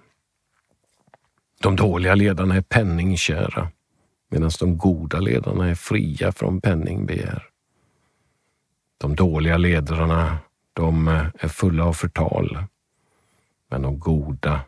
De 1.63 1.77
dåliga 1.77 2.15
ledarna 2.15 2.57
är 2.57 2.61
penningkära 2.61 3.71
medan 4.29 4.51
de 4.61 4.79
goda 4.79 5.21
ledarna 5.21 5.69
är 5.69 5.75
fria 5.75 6.33
från 6.33 6.61
penningbegär. 6.61 7.43
De 8.99 9.17
dåliga 9.17 9.57
ledarna 9.57 10.39
de 10.73 11.09
är 11.39 11.49
fulla 11.49 11.85
av 11.85 11.93
förtal. 11.93 12.59
Men 13.71 13.83
de 13.83 13.99
goda 13.99 14.61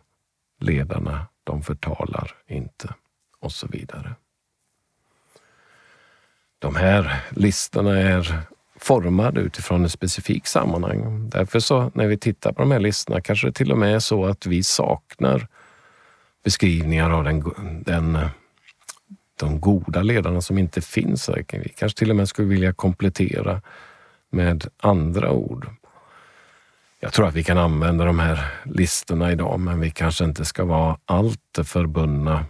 ledarna, 0.61 1.27
de 1.45 1.63
förtalar 1.63 2.35
inte. 2.47 2.95
Och 3.41 3.53
så 3.53 3.67
vidare. 3.67 4.15
De 6.59 6.77
här 6.77 7.21
listorna 7.31 7.99
är 7.99 8.43
formade 8.81 9.41
utifrån 9.41 9.85
ett 9.85 9.93
specifikt 9.93 10.47
sammanhang. 10.47 11.29
Därför 11.31 11.61
så 11.61 11.91
när 11.95 12.07
vi 12.07 12.19
tittar 12.19 12.53
på 12.53 12.63
de 12.63 12.71
här 12.71 12.81
listorna 12.81 13.21
kanske 13.21 13.47
det 13.47 13.53
till 13.53 13.73
och 13.73 13.79
med 13.79 13.95
är 13.95 13.99
så 13.99 14.25
att 14.25 14.47
vi 14.47 14.63
saknar 14.63 15.47
beskrivningar 16.45 17.11
av 17.11 17.25
den, 17.25 17.45
den, 17.87 18.17
eh, 18.17 18.29
de 19.37 19.61
goda 19.61 20.03
ledarna 20.03 20.41
som 20.41 20.59
inte 20.59 20.81
finns. 20.81 21.31
Vi 21.53 21.69
kanske 21.69 21.99
till 21.99 22.11
och 22.11 22.17
med 22.17 22.29
skulle 22.29 22.49
vilja 22.49 22.73
komplettera 22.73 23.63
med 24.31 24.67
andra 24.81 25.31
ord. 25.31 25.71
Jag 27.01 27.13
tror 27.13 27.27
att 27.27 27.35
vi 27.35 27.45
kan 27.45 27.59
använda 27.59 28.05
de 28.05 28.19
här 28.19 28.45
listorna 28.65 29.33
idag, 29.33 29.61
men 29.61 29.81
vi 29.81 29.91
kanske 29.91 30.25
inte 30.25 30.45
ska 30.45 30.65
vara 30.65 30.99
alltför 31.05 31.65
förbundna 31.65 32.45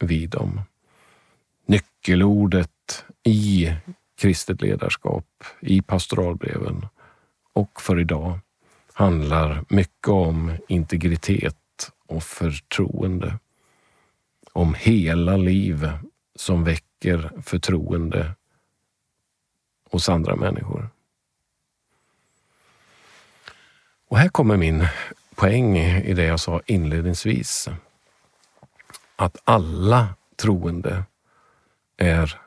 vid 0.00 0.30
dem. 0.30 0.60
Nyckelordet 1.66 2.70
i 3.24 3.74
kristet 4.16 4.62
ledarskap 4.62 5.44
i 5.60 5.82
pastoralbreven 5.82 6.86
och 7.52 7.80
för 7.80 8.00
idag 8.00 8.38
handlar 8.92 9.64
mycket 9.68 10.08
om 10.08 10.56
integritet 10.68 11.56
och 12.06 12.22
förtroende. 12.22 13.38
Om 14.52 14.74
hela 14.74 15.36
liv 15.36 15.92
som 16.34 16.64
väcker 16.64 17.32
förtroende 17.42 18.34
hos 19.90 20.08
andra 20.08 20.36
människor. 20.36 20.90
Och 24.08 24.18
här 24.18 24.28
kommer 24.28 24.56
min 24.56 24.86
poäng 25.34 25.78
i 25.78 26.14
det 26.14 26.24
jag 26.24 26.40
sa 26.40 26.60
inledningsvis. 26.66 27.68
Att 29.16 29.36
alla 29.44 30.14
troende 30.36 31.04
är 31.96 32.40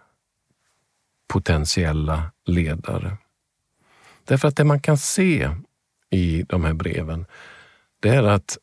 potentiella 1.34 2.32
ledare. 2.46 3.18
Därför 4.24 4.48
att 4.48 4.56
det 4.56 4.64
man 4.64 4.82
kan 4.82 4.98
se 4.98 5.50
i 6.10 6.44
de 6.50 6.64
här 6.64 6.74
breven, 6.74 7.26
det 8.00 8.10
är 8.10 8.24
att 8.24 8.58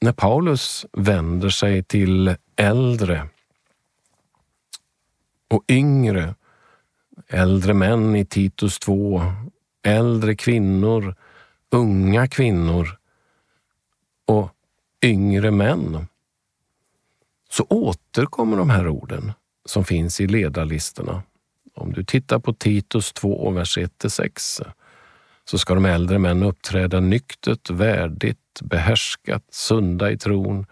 när 0.00 0.12
Paulus 0.12 0.86
vänder 0.92 1.48
sig 1.48 1.82
till 1.82 2.36
äldre 2.56 3.28
och 5.48 5.64
yngre, 5.68 6.34
äldre 7.28 7.74
män 7.74 8.16
i 8.16 8.24
Titus 8.24 8.78
2, 8.78 9.22
äldre 9.82 10.36
kvinnor, 10.36 11.14
unga 11.70 12.28
kvinnor 12.28 12.98
och 14.26 14.50
yngre 15.02 15.50
män, 15.50 16.06
så 17.50 17.66
återkommer 17.68 18.56
de 18.56 18.70
här 18.70 18.88
orden 18.88 19.32
som 19.64 19.84
finns 19.84 20.20
i 20.20 20.26
ledarlistorna. 20.26 21.22
Om 21.76 21.92
du 21.92 22.04
tittar 22.04 22.38
på 22.38 22.52
Titus 22.52 23.12
2, 23.12 23.50
vers 23.50 23.78
1-6 23.78 24.62
så 25.44 25.58
ska 25.58 25.74
de 25.74 25.84
äldre 25.84 26.18
män 26.18 26.42
uppträda 26.42 27.00
nyktert, 27.00 27.70
värdigt, 27.70 28.60
behärskat, 28.62 29.44
sunda 29.50 30.10
i 30.10 30.18
tron, 30.18 30.66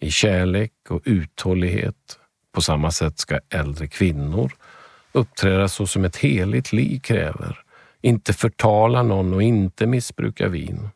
i 0.00 0.10
kärlek 0.10 0.72
och 0.88 1.02
uthållighet. 1.04 2.18
På 2.52 2.60
samma 2.60 2.90
sätt 2.90 3.18
ska 3.18 3.40
äldre 3.50 3.86
kvinnor 3.88 4.52
uppträda 5.12 5.68
så 5.68 5.86
som 5.86 6.04
ett 6.04 6.16
heligt 6.16 6.72
liv 6.72 7.00
kräver, 7.00 7.58
inte 8.00 8.32
förtala 8.32 9.02
någon 9.02 9.34
och 9.34 9.42
inte 9.42 9.86
missbruka 9.86 10.48
vin. 10.48 10.88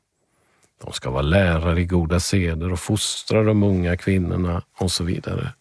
De 0.84 0.92
ska 0.92 1.10
vara 1.10 1.22
lärare 1.22 1.80
i 1.80 1.84
goda 1.84 2.20
seder 2.20 2.72
och 2.72 2.80
fostra 2.80 3.42
de 3.42 3.62
unga 3.62 3.96
kvinnorna 3.96 4.62
och 4.76 4.92
så 4.92 5.04
vidare. 5.04 5.52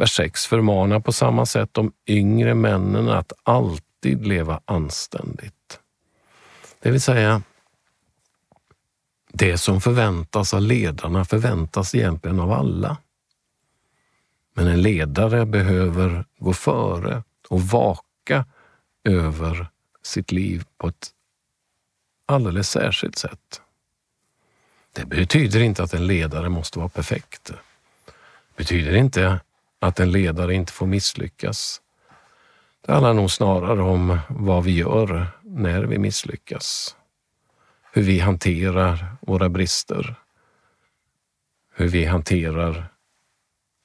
Vers 0.00 0.12
6 0.16 0.46
förmanar 0.46 1.00
på 1.00 1.12
samma 1.12 1.46
sätt 1.46 1.68
de 1.72 1.92
yngre 2.06 2.54
männen 2.54 3.08
att 3.08 3.32
alltid 3.42 4.26
leva 4.26 4.60
anständigt. 4.64 5.80
Det 6.80 6.90
vill 6.90 7.00
säga, 7.00 7.42
det 9.32 9.58
som 9.58 9.80
förväntas 9.80 10.54
av 10.54 10.60
ledarna 10.60 11.24
förväntas 11.24 11.94
egentligen 11.94 12.40
av 12.40 12.52
alla. 12.52 12.96
Men 14.54 14.66
en 14.66 14.82
ledare 14.82 15.46
behöver 15.46 16.24
gå 16.38 16.52
före 16.52 17.22
och 17.48 17.62
vaka 17.62 18.44
över 19.04 19.68
sitt 20.02 20.32
liv 20.32 20.64
på 20.78 20.88
ett 20.88 21.10
alldeles 22.26 22.70
särskilt 22.70 23.18
sätt. 23.18 23.60
Det 24.92 25.04
betyder 25.04 25.60
inte 25.60 25.82
att 25.82 25.94
en 25.94 26.06
ledare 26.06 26.48
måste 26.48 26.78
vara 26.78 26.88
perfekt. 26.88 27.44
Det 27.44 28.56
betyder 28.56 28.94
inte 28.94 29.40
att 29.80 30.00
en 30.00 30.12
ledare 30.12 30.54
inte 30.54 30.72
får 30.72 30.86
misslyckas. 30.86 31.82
Det 32.80 32.92
handlar 32.92 33.14
nog 33.14 33.30
snarare 33.30 33.82
om 33.82 34.18
vad 34.28 34.64
vi 34.64 34.76
gör 34.76 35.26
när 35.42 35.82
vi 35.82 35.98
misslyckas. 35.98 36.96
Hur 37.92 38.02
vi 38.02 38.18
hanterar 38.18 39.16
våra 39.20 39.48
brister. 39.48 40.14
Hur 41.74 41.88
vi 41.88 42.04
hanterar 42.04 42.88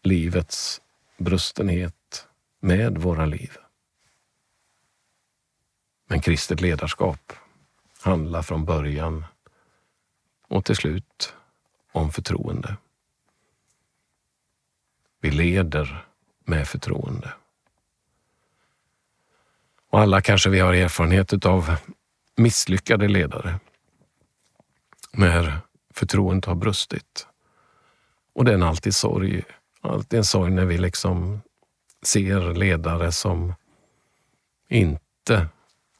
livets 0.03 0.81
brustenhet 1.17 2.27
med 2.59 2.97
våra 2.97 3.25
liv. 3.25 3.57
Men 6.07 6.21
kristet 6.21 6.61
ledarskap 6.61 7.33
handlar 8.01 8.41
från 8.41 8.65
början 8.65 9.25
och 10.47 10.65
till 10.65 10.75
slut 10.75 11.33
om 11.91 12.11
förtroende. 12.11 12.77
Vi 15.25 15.31
leder 15.31 16.05
med 16.43 16.67
förtroende. 16.67 17.33
Och 19.89 19.99
alla 19.99 20.21
kanske 20.21 20.49
vi 20.49 20.59
har 20.59 20.73
erfarenhet 20.73 21.45
av 21.45 21.75
misslyckade 22.35 23.07
ledare. 23.07 23.59
När 25.11 25.59
förtroendet 25.93 26.45
har 26.45 26.55
brustit. 26.55 27.27
Och 28.33 28.45
det 28.45 28.51
är 28.51 28.55
en 28.55 28.63
alltid 28.63 28.95
sorg. 28.95 29.43
Alltid 29.81 30.17
en 30.17 30.25
sorg 30.25 30.51
när 30.51 30.65
vi 30.65 30.77
liksom 30.77 31.41
ser 32.01 32.53
ledare 32.53 33.11
som 33.11 33.53
inte 34.69 35.47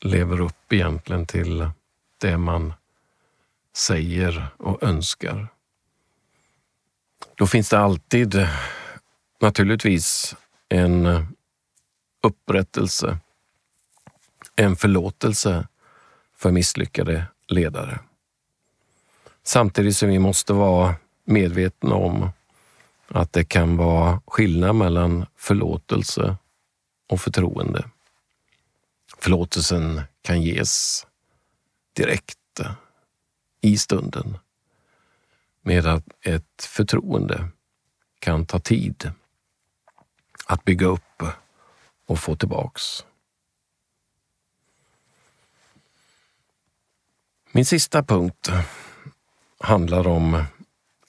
lever 0.02 0.42
upp 0.42 0.74
egentligen 0.74 1.26
till 1.26 1.70
det 2.22 2.38
man 2.38 2.74
säger 3.76 4.48
och 4.58 4.84
önskar. 4.84 5.48
Då 7.36 7.48
finns 7.48 7.70
det 7.70 7.80
alltid 7.80 8.48
naturligtvis 9.42 10.36
en 10.70 11.06
eh, 11.06 11.24
upprättelse, 12.24 13.18
en 14.56 14.76
förlåtelse 14.76 15.68
för 16.36 16.52
misslyckade 16.52 17.26
ledare. 17.48 18.00
Samtidigt 19.44 19.98
som 19.98 20.10
vi 20.10 20.20
måste 20.20 20.54
vara 20.54 20.96
medvetna 21.24 21.96
om 21.96 22.30
att 23.08 23.34
det 23.34 23.44
kan 23.44 23.78
vara 23.78 24.22
skillnad 24.28 24.76
mellan 24.76 25.26
förlåtelse 25.36 26.38
och 27.10 27.22
förtroende. 27.22 27.90
Förlåtelsen 29.18 30.02
kan 30.22 30.42
ges 30.42 31.06
direkt 31.94 32.38
i 33.62 33.78
stunden. 33.78 34.38
Medan 35.62 36.04
ett 36.22 36.64
förtroende 36.64 37.48
kan 38.20 38.46
ta 38.46 38.60
tid 38.60 39.12
att 40.46 40.66
bygga 40.66 40.88
upp 40.88 41.24
och 42.06 42.20
få 42.20 42.36
tillbaks. 42.36 43.06
Min 47.52 47.66
sista 47.66 48.04
punkt 48.04 48.52
handlar 49.60 50.08
om 50.08 50.44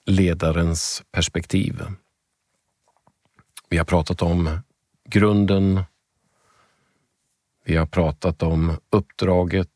ledarens 0.05 1.03
perspektiv. 1.11 1.83
Vi 3.69 3.79
har 3.79 3.85
pratat 3.85 4.23
om 4.23 4.61
grunden. 5.05 5.83
Vi 7.65 7.77
har 7.77 7.87
pratat 7.87 8.43
om 8.43 8.77
uppdraget. 8.91 9.69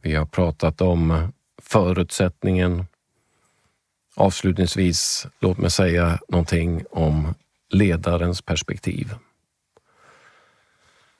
Vi 0.00 0.14
har 0.14 0.26
pratat 0.26 0.80
om 0.80 1.32
förutsättningen. 1.62 2.86
Avslutningsvis, 4.16 5.26
låt 5.40 5.58
mig 5.58 5.70
säga 5.70 6.18
någonting 6.28 6.84
om 6.90 7.34
ledarens 7.70 8.42
perspektiv. 8.42 9.14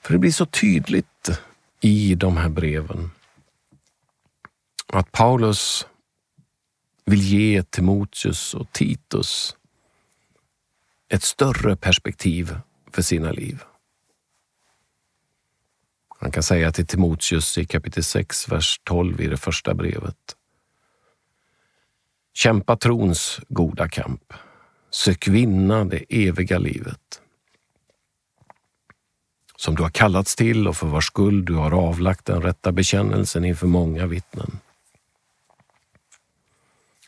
För 0.00 0.12
det 0.12 0.18
blir 0.18 0.32
så 0.32 0.46
tydligt 0.46 1.40
i 1.80 2.14
de 2.14 2.36
här 2.36 2.48
breven 2.48 3.10
att 4.86 5.12
Paulus 5.12 5.86
vill 7.04 7.22
ge 7.22 7.62
Timoteus 7.62 8.54
och 8.54 8.72
Titus 8.72 9.56
ett 11.08 11.22
större 11.22 11.76
perspektiv 11.76 12.56
för 12.92 13.02
sina 13.02 13.32
liv. 13.32 13.62
Han 16.18 16.30
kan 16.30 16.42
säga 16.42 16.72
till 16.72 16.86
Timoteus 16.86 17.58
i 17.58 17.66
kapitel 17.66 18.04
6, 18.04 18.48
vers 18.48 18.80
12 18.84 19.20
i 19.20 19.26
det 19.26 19.36
första 19.36 19.74
brevet. 19.74 20.36
Kämpa 22.34 22.76
trons 22.76 23.40
goda 23.48 23.88
kamp. 23.88 24.32
Sök 24.90 25.28
vinna 25.28 25.84
det 25.84 26.04
eviga 26.08 26.58
livet. 26.58 27.20
Som 29.56 29.74
du 29.74 29.82
har 29.82 29.90
kallats 29.90 30.36
till 30.36 30.68
och 30.68 30.76
för 30.76 30.86
vars 30.86 31.06
skull 31.06 31.44
du 31.44 31.54
har 31.54 31.72
avlagt 31.72 32.24
den 32.24 32.42
rätta 32.42 32.72
bekännelsen 32.72 33.44
inför 33.44 33.66
många 33.66 34.06
vittnen. 34.06 34.58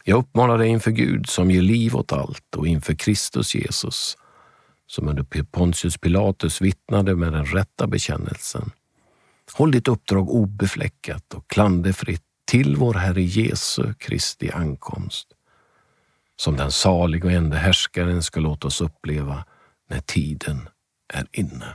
Jag 0.05 0.18
uppmanar 0.18 0.59
dig 0.59 0.68
inför 0.68 0.91
Gud 0.91 1.28
som 1.28 1.51
ger 1.51 1.62
liv 1.62 1.97
åt 1.97 2.12
allt 2.12 2.55
och 2.57 2.66
inför 2.66 2.95
Kristus 2.95 3.55
Jesus 3.55 4.16
som 4.87 5.09
under 5.09 5.45
Pontius 5.45 5.99
Pilatus 5.99 6.61
vittnade 6.61 7.16
med 7.16 7.33
den 7.33 7.47
rätta 7.47 7.87
bekännelsen 7.87 8.70
Håll 9.53 9.70
ditt 9.70 9.89
uppdrag 9.89 10.30
obefläckat 10.30 11.35
och 11.35 11.51
klanderfritt 11.51 12.22
till 12.45 12.76
vår 12.76 12.95
Herre 12.95 13.22
Jesu 13.22 13.95
Kristi 13.95 14.51
ankomst, 14.51 15.28
som 16.37 16.57
den 16.57 16.70
salig 16.72 17.24
och 17.24 17.33
ende 17.33 17.57
härskaren 17.57 18.22
ska 18.22 18.41
låta 18.41 18.66
oss 18.66 18.80
uppleva 18.80 19.45
när 19.89 20.01
tiden 20.01 20.68
är 21.09 21.26
inne. 21.33 21.66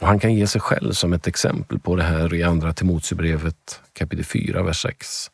Och 0.00 0.06
han 0.06 0.18
kan 0.18 0.34
ge 0.34 0.46
sig 0.46 0.60
själv 0.60 0.92
som 0.92 1.12
ett 1.12 1.26
exempel 1.26 1.78
på 1.78 1.96
det 1.96 2.02
här 2.02 2.34
i 2.34 2.42
Andra 2.42 2.72
Timoteusbrevet 2.72 3.80
kapitel 3.92 4.24
4, 4.24 4.62
vers 4.62 4.82
6. 4.82 5.30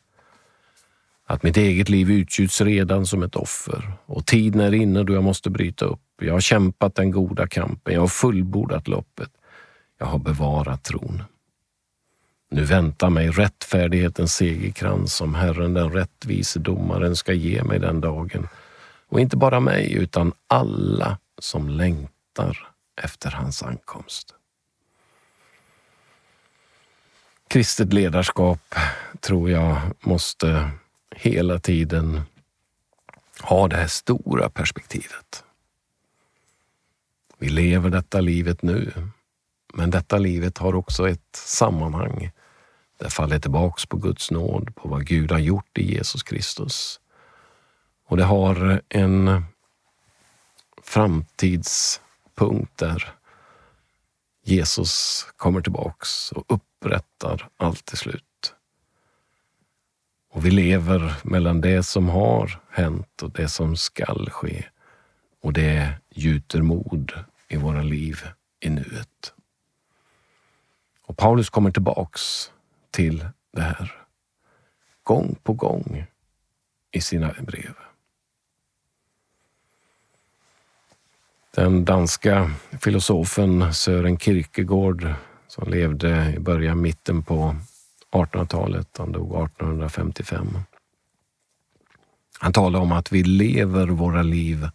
Att 1.25 1.43
mitt 1.43 1.57
eget 1.57 1.89
liv 1.89 2.11
utgjuts 2.11 2.61
redan 2.61 3.05
som 3.05 3.23
ett 3.23 3.35
offer 3.35 3.93
och 4.05 4.25
tiden 4.25 4.61
är 4.61 4.73
inne 4.73 5.03
då 5.03 5.13
jag 5.13 5.23
måste 5.23 5.49
bryta 5.49 5.85
upp. 5.85 5.99
Jag 6.21 6.33
har 6.33 6.39
kämpat 6.39 6.95
den 6.95 7.11
goda 7.11 7.47
kampen, 7.47 7.93
jag 7.93 8.01
har 8.01 8.07
fullbordat 8.07 8.87
loppet, 8.87 9.29
jag 9.99 10.05
har 10.05 10.19
bevarat 10.19 10.83
tron. 10.83 11.23
Nu 12.53 12.63
väntar 12.65 13.09
mig 13.09 13.29
rättfärdighetens 13.29 14.35
segerkrans 14.35 15.15
som 15.15 15.35
Herren 15.35 15.73
den 15.73 15.91
rättvise 15.91 16.59
domaren 16.59 17.15
ska 17.15 17.33
ge 17.33 17.63
mig 17.63 17.79
den 17.79 18.01
dagen. 18.01 18.47
Och 19.07 19.19
inte 19.19 19.37
bara 19.37 19.59
mig, 19.59 19.93
utan 19.93 20.33
alla 20.47 21.17
som 21.39 21.69
längtar 21.69 22.67
efter 23.01 23.31
hans 23.31 23.63
ankomst. 23.63 24.35
Kristet 27.47 27.93
ledarskap 27.93 28.75
tror 29.19 29.49
jag 29.49 29.77
måste 29.99 30.71
hela 31.15 31.59
tiden 31.59 32.21
ha 33.41 33.67
det 33.67 33.75
här 33.75 33.87
stora 33.87 34.49
perspektivet. 34.49 35.43
Vi 37.37 37.49
lever 37.49 37.89
detta 37.89 38.21
livet 38.21 38.61
nu, 38.61 38.91
men 39.73 39.89
detta 39.89 40.17
livet 40.17 40.57
har 40.57 40.75
också 40.75 41.09
ett 41.09 41.35
sammanhang. 41.35 42.31
Det 43.01 43.09
faller 43.09 43.39
tillbaks 43.39 43.85
på 43.85 43.97
Guds 43.97 44.31
nåd, 44.31 44.75
på 44.75 44.89
vad 44.89 45.05
Gud 45.05 45.31
har 45.31 45.39
gjort 45.39 45.77
i 45.77 45.95
Jesus 45.95 46.23
Kristus. 46.23 46.99
Och 48.07 48.17
det 48.17 48.23
har 48.23 48.81
en 48.89 49.45
framtidspunkt 50.83 52.77
där 52.77 53.13
Jesus 54.43 55.25
kommer 55.37 55.61
tillbaks 55.61 56.31
och 56.31 56.43
upprättar 56.47 57.49
allt 57.57 57.85
till 57.85 57.97
slut. 57.97 58.53
Och 60.31 60.45
vi 60.45 60.51
lever 60.51 61.13
mellan 61.23 61.61
det 61.61 61.83
som 61.83 62.09
har 62.09 62.61
hänt 62.69 63.21
och 63.23 63.31
det 63.31 63.49
som 63.49 63.75
skall 63.75 64.29
ske. 64.29 64.65
Och 65.41 65.53
det 65.53 65.93
gjuter 66.09 66.61
mod 66.61 67.13
i 67.47 67.57
våra 67.57 67.81
liv 67.81 68.19
i 68.59 68.69
nuet. 68.69 69.33
Och 71.05 71.17
Paulus 71.17 71.49
kommer 71.49 71.71
tillbaks 71.71 72.51
till 72.91 73.25
det 73.53 73.61
här 73.61 74.01
gång 75.03 75.35
på 75.43 75.53
gång 75.53 76.05
i 76.91 77.01
sina 77.01 77.33
brev. 77.39 77.73
Den 81.55 81.85
danska 81.85 82.51
filosofen 82.81 83.73
Sören 83.73 84.17
Kierkegaard 84.17 85.13
som 85.47 85.69
levde 85.69 86.33
i 86.35 86.39
början, 86.39 86.81
mitten 86.81 87.23
på 87.23 87.55
1800-talet. 88.11 88.97
Han 88.97 89.11
dog 89.11 89.45
1855. 89.45 90.57
Han 92.39 92.53
talar 92.53 92.79
om 92.79 92.91
att 92.91 93.11
vi 93.11 93.23
lever 93.23 93.87
våra 93.87 94.21
liv 94.21 94.69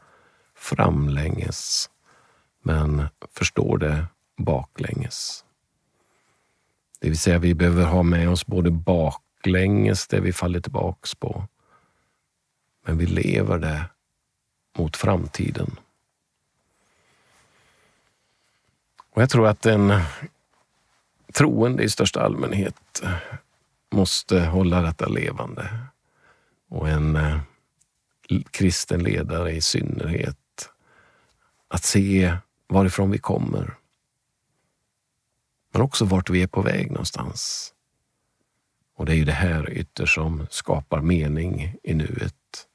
framlänges, 0.54 1.90
men 2.62 3.08
förstår 3.32 3.78
det 3.78 4.06
baklänges. 4.36 5.45
Det 6.98 7.08
vill 7.08 7.18
säga, 7.18 7.38
vi 7.38 7.54
behöver 7.54 7.84
ha 7.84 8.02
med 8.02 8.30
oss 8.30 8.46
både 8.46 8.70
baklänges, 8.70 10.06
det 10.06 10.20
vi 10.20 10.32
faller 10.32 10.60
tillbaks 10.60 11.14
på, 11.14 11.48
men 12.86 12.98
vi 12.98 13.06
lever 13.06 13.58
det 13.58 13.84
mot 14.78 14.96
framtiden. 14.96 15.78
Och 19.10 19.22
Jag 19.22 19.30
tror 19.30 19.48
att 19.48 19.66
en 19.66 19.92
troende 21.32 21.82
i 21.82 21.88
största 21.88 22.20
allmänhet 22.20 23.02
måste 23.90 24.40
hålla 24.40 24.82
detta 24.82 25.06
levande. 25.06 25.78
Och 26.68 26.88
en 26.88 27.16
eh, 27.16 27.38
kristen 28.50 29.02
ledare 29.02 29.52
i 29.52 29.60
synnerhet. 29.60 30.70
Att 31.68 31.84
se 31.84 32.36
varifrån 32.68 33.10
vi 33.10 33.18
kommer. 33.18 33.74
Men 35.76 35.84
också 35.84 36.04
vart 36.04 36.30
vi 36.30 36.42
är 36.42 36.46
på 36.46 36.62
väg 36.62 36.90
någonstans. 36.90 37.72
Och 38.96 39.06
det 39.06 39.12
är 39.12 39.16
ju 39.16 39.24
det 39.24 39.32
här 39.32 39.70
ytterst 39.70 40.14
som 40.14 40.46
skapar 40.50 41.00
mening 41.00 41.74
i 41.82 41.94
nuet. 41.94 42.66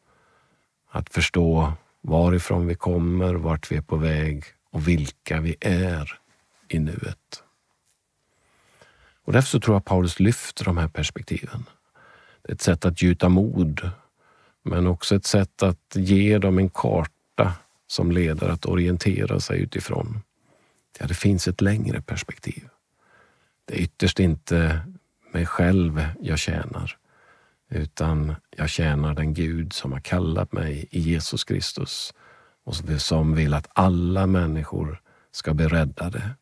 Att 0.89 1.13
förstå 1.13 1.73
varifrån 2.01 2.67
vi 2.67 2.75
kommer, 2.75 3.33
vart 3.33 3.71
vi 3.71 3.75
är 3.75 3.81
på 3.81 3.95
väg 3.95 4.43
och 4.71 4.87
vilka 4.87 5.39
vi 5.39 5.55
är 5.61 6.19
i 6.67 6.79
nuet. 6.79 7.43
Och 9.25 9.33
därför 9.33 9.49
så 9.49 9.59
tror 9.59 9.75
jag 9.75 9.85
Paulus 9.85 10.19
lyfter 10.19 10.65
de 10.65 10.77
här 10.77 10.87
perspektiven. 10.87 11.65
Det 12.41 12.51
är 12.51 12.53
ett 12.53 12.61
sätt 12.61 12.85
att 12.85 13.01
gjuta 13.01 13.29
mod, 13.29 13.89
men 14.63 14.87
också 14.87 15.15
ett 15.15 15.25
sätt 15.25 15.63
att 15.63 15.95
ge 15.95 16.37
dem 16.37 16.57
en 16.57 16.69
karta 16.69 17.53
som 17.87 18.11
leder 18.11 18.49
att 18.49 18.65
orientera 18.65 19.39
sig 19.39 19.61
utifrån. 19.61 20.21
Ja, 20.99 21.07
det 21.07 21.13
finns 21.13 21.47
ett 21.47 21.61
längre 21.61 22.01
perspektiv. 22.01 22.67
Det 23.65 23.73
är 23.73 23.81
ytterst 23.81 24.19
inte 24.19 24.81
mig 25.31 25.45
själv 25.45 26.05
jag 26.21 26.39
tjänar, 26.39 26.97
utan 27.69 28.35
jag 28.57 28.69
tjänar 28.69 29.13
den 29.13 29.33
Gud 29.33 29.73
som 29.73 29.91
har 29.91 29.99
kallat 29.99 30.51
mig 30.51 30.87
i 30.91 30.99
Jesus 30.99 31.43
Kristus 31.43 32.13
och 32.63 32.75
som 33.01 33.35
vill 33.35 33.53
att 33.53 33.67
alla 33.73 34.27
människor 34.27 35.01
ska 35.31 35.53
bli 35.53 35.67
räddade 35.67 36.35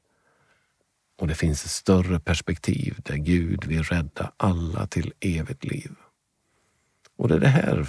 och 1.20 1.28
det 1.28 1.36
finns 1.36 1.65
ett 1.65 1.72
större 1.72 2.20
perspektiv 2.20 2.95
där 3.05 3.15
Gud 3.15 3.65
vill 3.65 3.84
rädda 3.84 4.32
alla 4.38 4.88
till 4.88 5.13
evigt 5.20 5.63
liv. 5.63 5.91
Och 7.17 7.28
det 7.28 7.36
är 7.36 7.39
det 7.39 7.47
här 7.47 7.88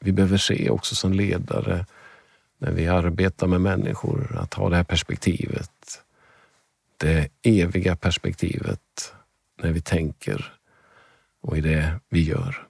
vi 0.00 0.12
behöver 0.12 0.38
se 0.38 0.70
också 0.70 0.94
som 0.94 1.12
ledare 1.12 1.86
när 2.58 2.72
vi 2.72 2.88
arbetar 2.88 3.46
med 3.46 3.60
människor, 3.60 4.36
att 4.36 4.54
ha 4.54 4.68
det 4.68 4.76
här 4.76 4.84
perspektivet. 4.84 6.03
Det 7.04 7.28
eviga 7.42 7.96
perspektivet 7.96 9.14
när 9.62 9.72
vi 9.72 9.80
tänker 9.80 10.54
och 11.42 11.58
i 11.58 11.60
det 11.60 12.00
vi 12.08 12.22
gör. 12.22 12.66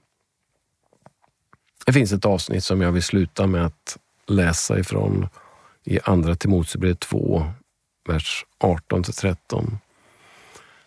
Det 1.87 1.93
finns 1.93 2.13
ett 2.13 2.25
avsnitt 2.25 2.65
som 2.65 2.81
jag 2.81 2.93
vill 2.93 3.03
sluta 3.03 3.47
med 3.47 3.67
att 3.67 3.99
läsa 4.27 4.79
ifrån 4.79 5.29
i 5.85 5.99
Andra 6.05 6.35
Timoteusbrevet 6.35 7.01
2, 7.01 7.47
vers 8.09 8.47
18 8.59 9.03
till 9.03 9.15
13. 9.15 9.79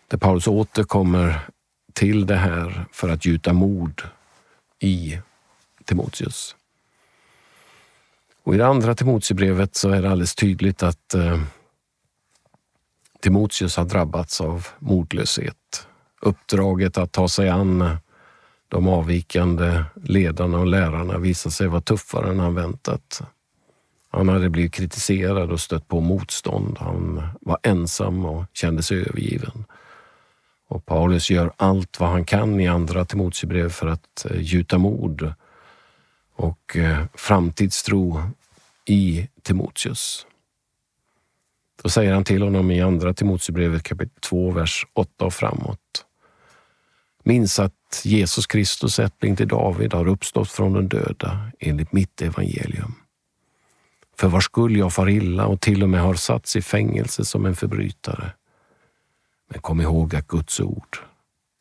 Där 0.08 0.18
Paulus 0.18 0.46
återkommer 0.46 1.40
till 1.92 2.26
det 2.26 2.36
här 2.36 2.84
för 2.92 3.08
att 3.08 3.24
gjuta 3.24 3.52
mod 3.52 4.02
i 4.78 5.18
Timoteus. 5.84 6.56
Och 8.42 8.54
I 8.54 8.58
det 8.58 8.66
andra 8.66 8.94
Timoteusbrevet 8.94 9.76
så 9.76 9.90
är 9.90 10.02
det 10.02 10.10
alldeles 10.10 10.34
tydligt 10.34 10.82
att 10.82 11.14
eh, 11.14 11.42
Timoteus 13.20 13.76
har 13.76 13.84
drabbats 13.84 14.40
av 14.40 14.66
modlöshet. 14.78 15.86
Uppdraget 16.20 16.98
att 16.98 17.12
ta 17.12 17.28
sig 17.28 17.48
an 17.48 17.98
de 18.68 18.88
avvikande 18.88 19.84
ledarna 19.94 20.58
och 20.58 20.66
lärarna 20.66 21.18
visade 21.18 21.52
sig 21.52 21.66
vara 21.66 21.80
tuffare 21.80 22.30
än 22.30 22.38
han 22.38 22.54
väntat. 22.54 23.22
Han 24.10 24.28
hade 24.28 24.50
blivit 24.50 24.74
kritiserad 24.74 25.52
och 25.52 25.60
stött 25.60 25.88
på 25.88 26.00
motstånd. 26.00 26.76
Han 26.78 27.22
var 27.40 27.58
ensam 27.62 28.24
och 28.24 28.44
kände 28.52 28.82
sig 28.82 29.00
övergiven. 29.00 29.64
Och 30.68 30.86
Paulus 30.86 31.30
gör 31.30 31.52
allt 31.56 32.00
vad 32.00 32.08
han 32.08 32.24
kan 32.24 32.60
i 32.60 32.68
andra 32.68 33.04
Timoteusbrev 33.04 33.68
för 33.68 33.86
att 33.86 34.26
eh, 34.30 34.40
gjuta 34.40 34.78
mod 34.78 35.32
och 36.36 36.76
eh, 36.76 37.04
framtidstro 37.14 38.22
i 38.84 39.28
Timoteus. 39.42 40.26
Då 41.82 41.88
säger 41.88 42.12
han 42.12 42.24
till 42.24 42.42
honom 42.42 42.70
i 42.70 42.80
andra 42.80 43.14
Timoteusbrevet 43.14 43.82
kapitel 43.82 44.20
2, 44.20 44.50
vers 44.50 44.86
8 44.94 45.24
och 45.24 45.34
framåt. 45.34 46.04
Minns 47.22 47.58
att 47.58 48.02
Jesus 48.04 48.46
Kristus, 48.46 48.98
ättling 48.98 49.36
till 49.36 49.48
David, 49.48 49.92
har 49.92 50.08
uppstått 50.08 50.50
från 50.50 50.72
de 50.72 50.88
döda 50.88 51.50
enligt 51.60 51.92
mitt 51.92 52.22
evangelium. 52.22 52.94
För 54.16 54.28
vars 54.28 54.44
skull 54.44 54.76
jag 54.76 54.92
far 54.92 55.08
illa 55.08 55.46
och 55.46 55.60
till 55.60 55.82
och 55.82 55.88
med 55.88 56.00
har 56.00 56.14
satts 56.14 56.56
i 56.56 56.62
fängelse 56.62 57.24
som 57.24 57.46
en 57.46 57.56
förbrytare. 57.56 58.32
Men 59.50 59.60
kom 59.60 59.80
ihåg 59.80 60.14
att 60.14 60.28
Guds 60.28 60.60
ord 60.60 60.98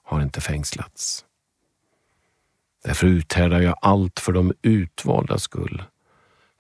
har 0.04 0.22
inte 0.22 0.42
fängslats. 0.42 1.26
Därför 2.84 3.08
uthärdar 3.08 3.62
jag 3.62 3.76
allt 3.82 4.20
för 4.20 4.32
de 4.32 4.54
utvalda 4.62 5.38
skull, 5.40 5.84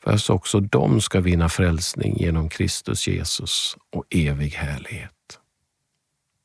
för 0.08 0.32
också 0.32 0.60
de 0.60 1.02
ska 1.02 1.22
vinna 1.22 1.50
frälsning 1.50 2.18
genom 2.18 2.50
Kristus 2.50 3.08
Jesus 3.08 3.78
och 3.90 4.06
evig 4.10 4.50
härlighet. 4.50 5.40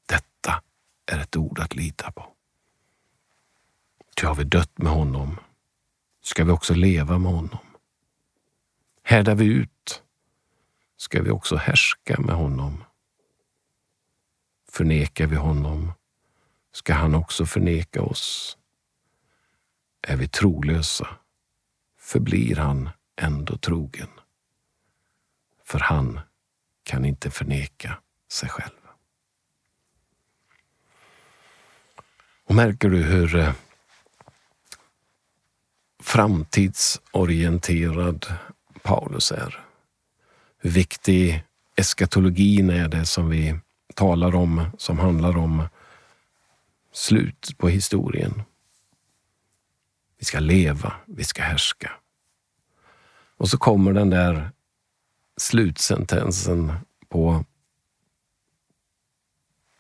Detta 0.06 0.62
är 1.06 1.18
ett 1.18 1.36
ord 1.36 1.58
att 1.58 1.74
lita 1.74 2.12
på. 2.12 2.32
Ty 4.16 4.26
har 4.26 4.34
vi 4.34 4.44
dött 4.44 4.78
med 4.78 4.92
honom 4.92 5.38
ska 6.22 6.44
vi 6.44 6.52
också 6.52 6.74
leva 6.74 7.18
med 7.18 7.32
honom. 7.32 7.58
Härdar 9.02 9.34
vi 9.34 9.44
ut 9.44 10.02
ska 10.96 11.22
vi 11.22 11.30
också 11.30 11.56
härska 11.56 12.20
med 12.20 12.34
honom 12.34 12.84
Förnekar 14.72 15.26
vi 15.26 15.36
honom 15.36 15.92
ska 16.72 16.94
han 16.94 17.14
också 17.14 17.46
förneka 17.46 18.02
oss. 18.02 18.58
Är 20.02 20.16
vi 20.16 20.28
trolösa 20.28 21.08
förblir 21.98 22.56
han 22.56 22.90
ändå 23.16 23.56
trogen. 23.56 24.08
För 25.64 25.78
han 25.78 26.20
kan 26.82 27.04
inte 27.04 27.30
förneka 27.30 27.98
sig 28.32 28.48
själv. 28.48 28.70
Och 32.44 32.54
märker 32.54 32.88
du 32.88 33.02
hur 33.02 33.36
eh, 33.36 33.54
framtidsorienterad 36.02 38.26
Paulus 38.82 39.32
är? 39.32 39.64
Hur 40.58 40.70
viktig 40.70 41.44
eskatologin 41.76 42.70
är 42.70 42.88
det 42.88 43.06
som 43.06 43.28
vi 43.28 43.58
talar 43.94 44.34
om, 44.34 44.64
som 44.78 44.98
handlar 44.98 45.36
om 45.36 45.68
slut 46.92 47.54
på 47.58 47.68
historien. 47.68 48.42
Vi 50.18 50.24
ska 50.24 50.40
leva, 50.40 50.92
vi 51.06 51.24
ska 51.24 51.42
härska. 51.42 51.90
Och 53.42 53.48
så 53.48 53.58
kommer 53.58 53.92
den 53.92 54.10
där 54.10 54.50
slutsentensen 55.36 56.72
på 57.08 57.44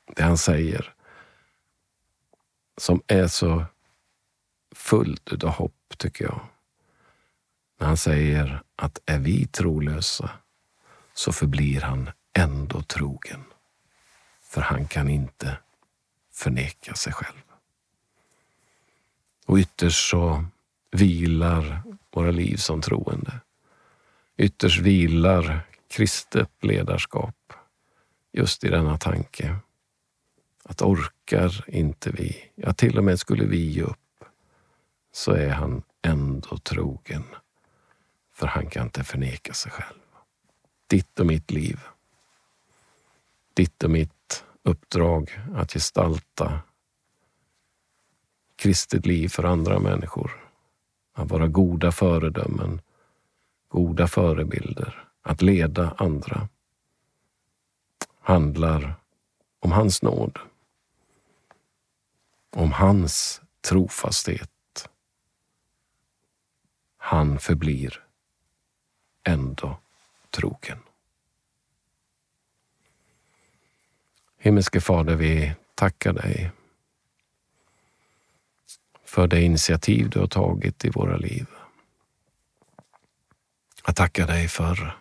det 0.06 0.22
han 0.22 0.38
säger 0.38 0.94
som 2.76 3.02
är 3.06 3.26
så 3.26 3.64
fullt 4.74 5.44
av 5.44 5.50
hopp, 5.50 5.94
tycker 5.98 6.24
jag. 6.24 6.40
När 7.78 7.86
han 7.86 7.96
säger 7.96 8.62
att 8.76 8.98
är 9.06 9.18
vi 9.18 9.46
trolösa 9.46 10.30
så 11.14 11.32
förblir 11.32 11.80
han 11.80 12.10
ändå 12.32 12.82
trogen. 12.82 13.44
För 14.40 14.60
han 14.60 14.86
kan 14.86 15.08
inte 15.08 15.58
förneka 16.32 16.94
sig 16.94 17.12
själv. 17.12 17.42
Och 19.46 19.58
ytterst 19.58 20.10
så 20.10 20.44
vilar 20.90 21.82
våra 22.10 22.30
liv 22.30 22.56
som 22.56 22.80
troende. 22.80 23.40
Ytterst 24.42 24.80
vilar 24.80 25.66
kristet 25.88 26.50
ledarskap 26.60 27.52
just 28.32 28.64
i 28.64 28.68
denna 28.68 28.98
tanke. 28.98 29.56
Att 30.64 30.82
orkar 30.82 31.64
inte 31.66 32.10
vi, 32.10 32.50
ja 32.54 32.72
till 32.72 32.98
och 32.98 33.04
med 33.04 33.20
skulle 33.20 33.44
vi 33.44 33.70
ge 33.70 33.82
upp, 33.82 34.24
så 35.12 35.32
är 35.32 35.48
han 35.48 35.82
ändå 36.02 36.58
trogen. 36.58 37.24
För 38.32 38.46
han 38.46 38.66
kan 38.66 38.82
inte 38.82 39.04
förneka 39.04 39.54
sig 39.54 39.72
själv. 39.72 40.00
Ditt 40.86 41.20
och 41.20 41.26
mitt 41.26 41.50
liv. 41.50 41.80
Ditt 43.54 43.84
och 43.84 43.90
mitt 43.90 44.44
uppdrag 44.62 45.40
att 45.54 45.72
gestalta 45.72 46.60
kristet 48.56 49.06
liv 49.06 49.28
för 49.28 49.44
andra 49.44 49.78
människor. 49.78 50.44
Att 51.14 51.30
vara 51.30 51.46
goda 51.46 51.92
föredömen, 51.92 52.80
goda 53.72 54.08
förebilder, 54.08 55.04
att 55.22 55.42
leda 55.42 55.94
andra 55.98 56.48
handlar 58.20 58.94
om 59.60 59.72
hans 59.72 60.02
nåd. 60.02 60.38
Om 62.50 62.72
hans 62.72 63.42
trofasthet. 63.60 64.88
Han 66.96 67.38
förblir 67.38 68.04
ändå 69.24 69.78
trogen. 70.30 70.78
Himmelske 74.38 74.80
Fader, 74.80 75.14
vi 75.14 75.54
tackar 75.74 76.12
dig 76.12 76.50
för 79.04 79.26
det 79.26 79.42
initiativ 79.42 80.10
du 80.10 80.20
har 80.20 80.26
tagit 80.26 80.84
i 80.84 80.90
våra 80.90 81.16
liv. 81.16 81.46
Jag 83.86 83.96
tackar 83.96 84.26
dig 84.26 84.48
för 84.48 84.98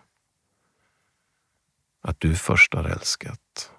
att 2.00 2.20
du 2.20 2.36
först 2.36 2.74
har 2.74 2.84
älskat. 2.84 3.72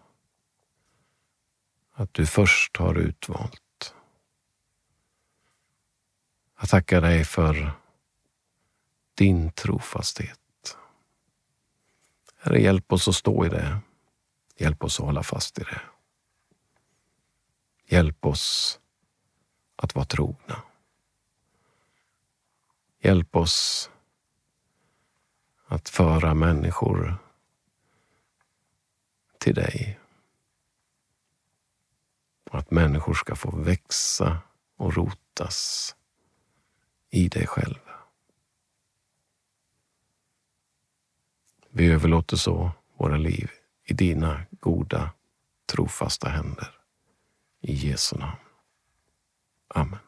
Att 1.94 2.14
du 2.14 2.26
först 2.26 2.78
har 2.78 2.96
utvalt. 2.96 3.94
Jag 6.60 6.70
tackar 6.70 7.02
dig 7.02 7.26
för 7.26 7.72
din 9.14 9.52
trofasthet. 9.52 10.78
Herre, 12.38 12.62
hjälp 12.62 12.94
oss 12.94 13.08
att 13.08 13.16
stå 13.16 13.46
i 13.46 13.50
det. 13.50 13.80
Hjälp 14.58 14.84
oss 14.84 15.00
att 15.00 15.06
hålla 15.06 15.24
fast 15.24 15.60
i 15.60 15.64
det. 15.64 15.82
Hjälp 17.86 18.26
oss 18.26 18.80
att 19.76 19.96
vara 19.96 20.06
trogna. 20.06 20.64
Hjälp 23.00 23.36
oss 23.36 23.90
att 25.74 25.90
föra 25.90 26.34
människor 26.34 27.16
till 29.38 29.56
dig. 29.56 30.00
Och 32.52 32.60
att 32.60 32.72
människor 32.72 33.14
ska 33.14 33.36
få 33.36 33.56
växa 33.56 34.38
och 34.78 34.96
rotas 34.96 35.96
i 37.10 37.28
dig 37.28 37.48
själv. 37.48 37.80
Vi 41.70 41.92
överlåter 41.92 42.38
så 42.38 42.72
våra 42.98 43.18
liv 43.18 43.52
i 43.84 43.94
dina 43.94 44.46
goda, 44.52 45.12
trofasta 45.66 46.30
händer. 46.30 46.80
I 47.62 47.74
Jesu 47.74 48.18
namn. 48.18 48.40
Amen. 49.68 50.00